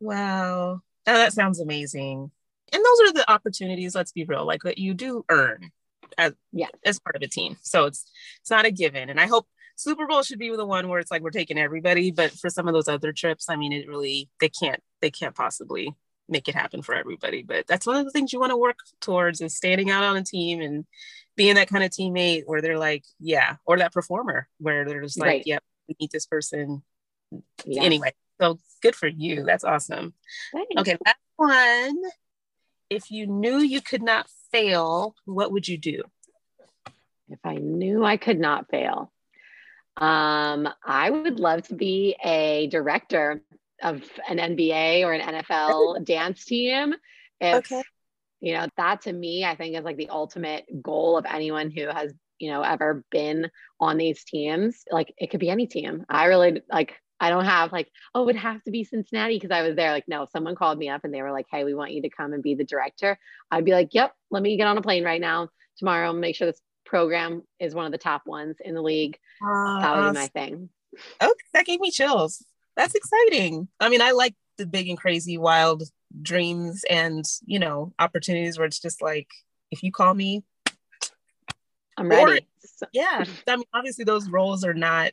[0.00, 0.80] Wow.
[1.06, 2.30] Oh, that sounds amazing.
[2.72, 5.70] And those are the opportunities, let's be real, like that you do earn
[6.16, 6.68] as, yeah.
[6.84, 7.56] as part of a team.
[7.62, 9.10] So it's it's not a given.
[9.10, 9.46] And I hope
[9.76, 12.68] Super Bowl should be the one where it's like we're taking everybody, but for some
[12.68, 15.94] of those other trips, I mean, it really they can't they can't possibly
[16.28, 17.42] make it happen for everybody.
[17.42, 20.16] But that's one of the things you want to work towards is standing out on
[20.16, 20.84] a team and
[21.36, 25.18] being that kind of teammate where they're like, yeah, or that performer where they're just
[25.18, 25.46] like, right.
[25.46, 26.82] yep, we need this person.
[27.64, 27.82] Yeah.
[27.82, 29.44] Anyway, so good for you.
[29.44, 30.14] That's awesome.
[30.52, 30.70] Thanks.
[30.78, 32.02] Okay, last one.
[32.90, 36.02] If you knew you could not fail, what would you do?
[37.28, 39.10] If I knew I could not fail,
[39.96, 43.42] um, I would love to be a director
[43.82, 46.94] of an NBA or an NFL dance team.
[47.40, 47.82] If, okay.
[48.40, 51.86] you know, that to me, I think is like the ultimate goal of anyone who
[51.86, 54.82] has, you know, ever been on these teams.
[54.90, 56.04] Like it could be any team.
[56.08, 59.52] I really like, I don't have like, oh, it would have to be Cincinnati because
[59.52, 59.92] I was there.
[59.92, 62.02] Like, no, if someone called me up and they were like, hey, we want you
[62.02, 63.18] to come and be the director,
[63.50, 66.46] I'd be like, yep, let me get on a plane right now tomorrow, make sure
[66.46, 69.18] this program is one of the top ones in the league.
[69.42, 70.68] Uh, that would be my thing.
[71.20, 72.44] Okay, that gave me chills.
[72.76, 73.68] That's exciting.
[73.80, 75.82] I mean, I like the big and crazy, wild
[76.22, 79.28] dreams and you know opportunities where it's just like,
[79.70, 80.44] if you call me,
[81.96, 82.32] I'm ready.
[82.32, 85.12] Or, yeah, I mean, obviously those roles are not.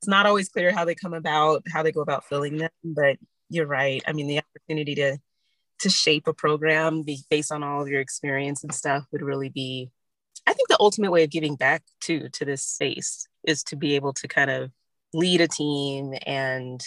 [0.00, 2.70] It's not always clear how they come about, how they go about filling them.
[2.84, 3.18] But
[3.50, 4.00] you're right.
[4.06, 5.18] I mean, the opportunity to
[5.80, 9.90] to shape a program based on all of your experience and stuff would really be
[10.48, 13.96] I think the ultimate way of giving back to to this space is to be
[13.96, 14.70] able to kind of
[15.12, 16.82] lead a team and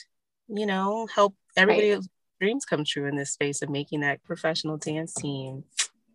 [0.47, 2.05] you know help everybody's right.
[2.39, 5.64] dreams come true in this space of making that professional dance team.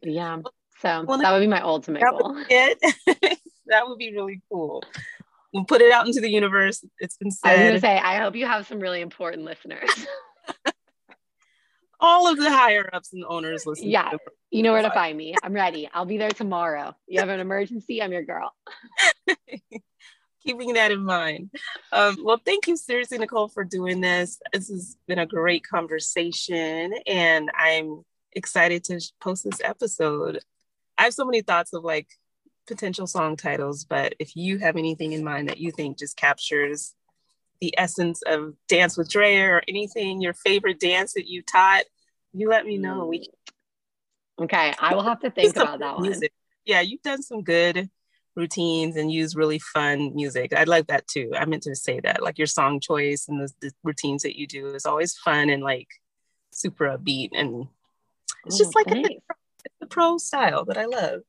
[0.02, 0.40] Yeah.
[0.80, 2.34] So well, that would be my ultimate that goal.
[2.34, 2.48] Would
[3.66, 4.82] that would be really cool.
[5.54, 6.84] We'll put it out into the universe.
[6.98, 7.48] It's been said.
[7.48, 9.88] I was gonna say, I hope you have some really important listeners.
[12.00, 13.88] all of the higher ups and owners listen.
[13.88, 14.12] Yeah,
[14.50, 15.34] you know where to find me.
[15.42, 15.88] I'm ready.
[15.92, 16.94] I'll be there tomorrow.
[17.06, 18.54] You have an emergency, I'm your girl.
[20.46, 21.50] keeping that in mind.
[21.92, 24.38] Um, well, thank you seriously, Nicole, for doing this.
[24.52, 30.40] This has been a great conversation, and I'm excited to post this episode.
[30.96, 32.08] I have so many thoughts of like
[32.66, 36.94] potential song titles, but if you have anything in mind that you think just captures
[37.60, 41.84] the essence of Dance with Dreher or anything, your favorite dance that you taught,
[42.32, 43.06] you let me know.
[43.06, 43.24] We mm.
[44.38, 46.30] Okay, I will have to think about that music.
[46.30, 46.64] one.
[46.66, 47.88] Yeah, you've done some good
[48.34, 50.52] routines and use really fun music.
[50.52, 51.32] I like that too.
[51.34, 52.22] I meant to say that.
[52.22, 55.62] Like your song choice and the, the routines that you do is always fun and
[55.62, 55.88] like
[56.52, 57.66] super upbeat and
[58.44, 59.18] it's oh, just oh, like a,
[59.80, 61.22] the pro style that I love.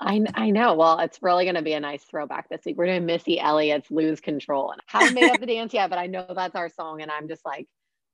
[0.00, 0.74] I, I know.
[0.74, 2.76] Well, it's really going to be a nice throwback this week.
[2.76, 4.72] We're doing Missy Elliott's Lose Control.
[4.72, 7.00] And I haven't made up the dance yet, but I know that's our song.
[7.00, 7.68] And I'm just like,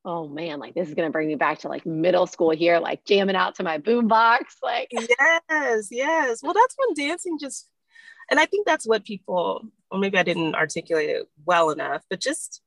[0.05, 2.79] oh man, like this is going to bring me back to like middle school here,
[2.79, 4.41] like jamming out to my boombox.
[4.63, 6.43] Like, yes, yes.
[6.43, 7.69] Well, that's when dancing just,
[8.31, 12.21] and I think that's what people, or maybe I didn't articulate it well enough, but
[12.21, 12.61] just,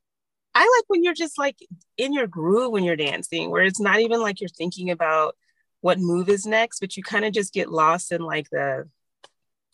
[0.55, 1.57] I like when you're just like
[1.97, 5.35] in your groove when you're dancing, where it's not even like you're thinking about
[5.81, 8.87] what move is next, but you kind of just get lost in like the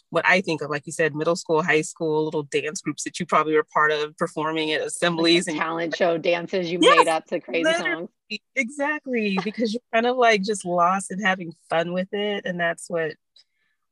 [0.10, 3.20] what I think of, like you said, middle school, high school, little dance groups that
[3.20, 6.98] you probably were part of performing at assemblies like and talent show dances you yes,
[6.98, 8.10] made up to crazy songs.
[8.56, 12.46] Exactly, because you're kind of like just lost and having fun with it.
[12.46, 13.14] And that's what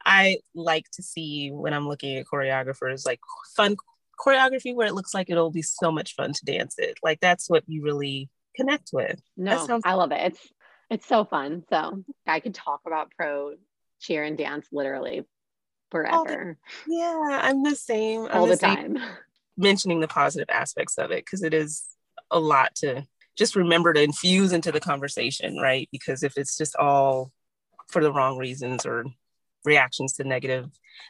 [0.06, 3.20] I like to see when I'm looking at choreographers, like
[3.56, 3.78] fun
[4.20, 6.98] choreography where it looks like it'll be so much fun to dance it.
[7.04, 9.22] Like that's what you really connect with.
[9.36, 10.22] No, sounds- I love it.
[10.22, 10.48] It's
[10.90, 11.64] it's so fun.
[11.70, 13.54] So I could talk about pro
[14.00, 15.26] cheer and dance literally
[15.92, 16.58] forever.
[16.86, 18.26] The, yeah, I'm the same.
[18.26, 18.96] I'm All the, the same.
[18.96, 19.00] time.
[19.58, 21.84] Mentioning the positive aspects of it because it is
[22.30, 23.06] a lot to
[23.38, 25.88] just remember to infuse into the conversation, right?
[25.92, 27.32] Because if it's just all
[27.88, 29.06] for the wrong reasons or
[29.66, 30.70] reactions to negative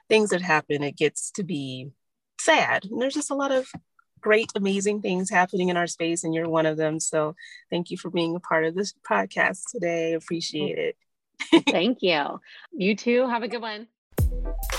[0.09, 1.89] things that happen, it gets to be
[2.39, 2.85] sad.
[2.85, 3.67] And there's just a lot of
[4.21, 6.99] great, amazing things happening in our space, and you're one of them.
[6.99, 7.35] So
[7.69, 10.13] thank you for being a part of this podcast today.
[10.13, 11.65] Appreciate it.
[11.69, 12.39] thank you.
[12.73, 13.27] You too.
[13.27, 13.87] Have a good one.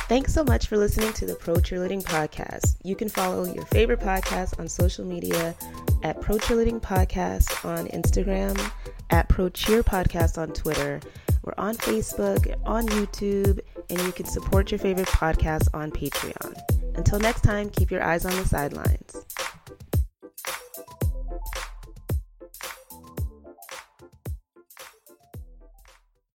[0.09, 2.77] Thanks so much for listening to the Pro Cheerleading Podcast.
[2.83, 5.55] You can follow your favorite podcast on social media
[6.03, 8.59] at Pro Cheerleading Podcast on Instagram,
[9.11, 11.01] at Pro Cheer Podcast on Twitter.
[11.43, 13.61] We're on Facebook, on YouTube,
[13.91, 16.59] and you can support your favorite podcast on Patreon.
[16.97, 19.27] Until next time, keep your eyes on the sidelines.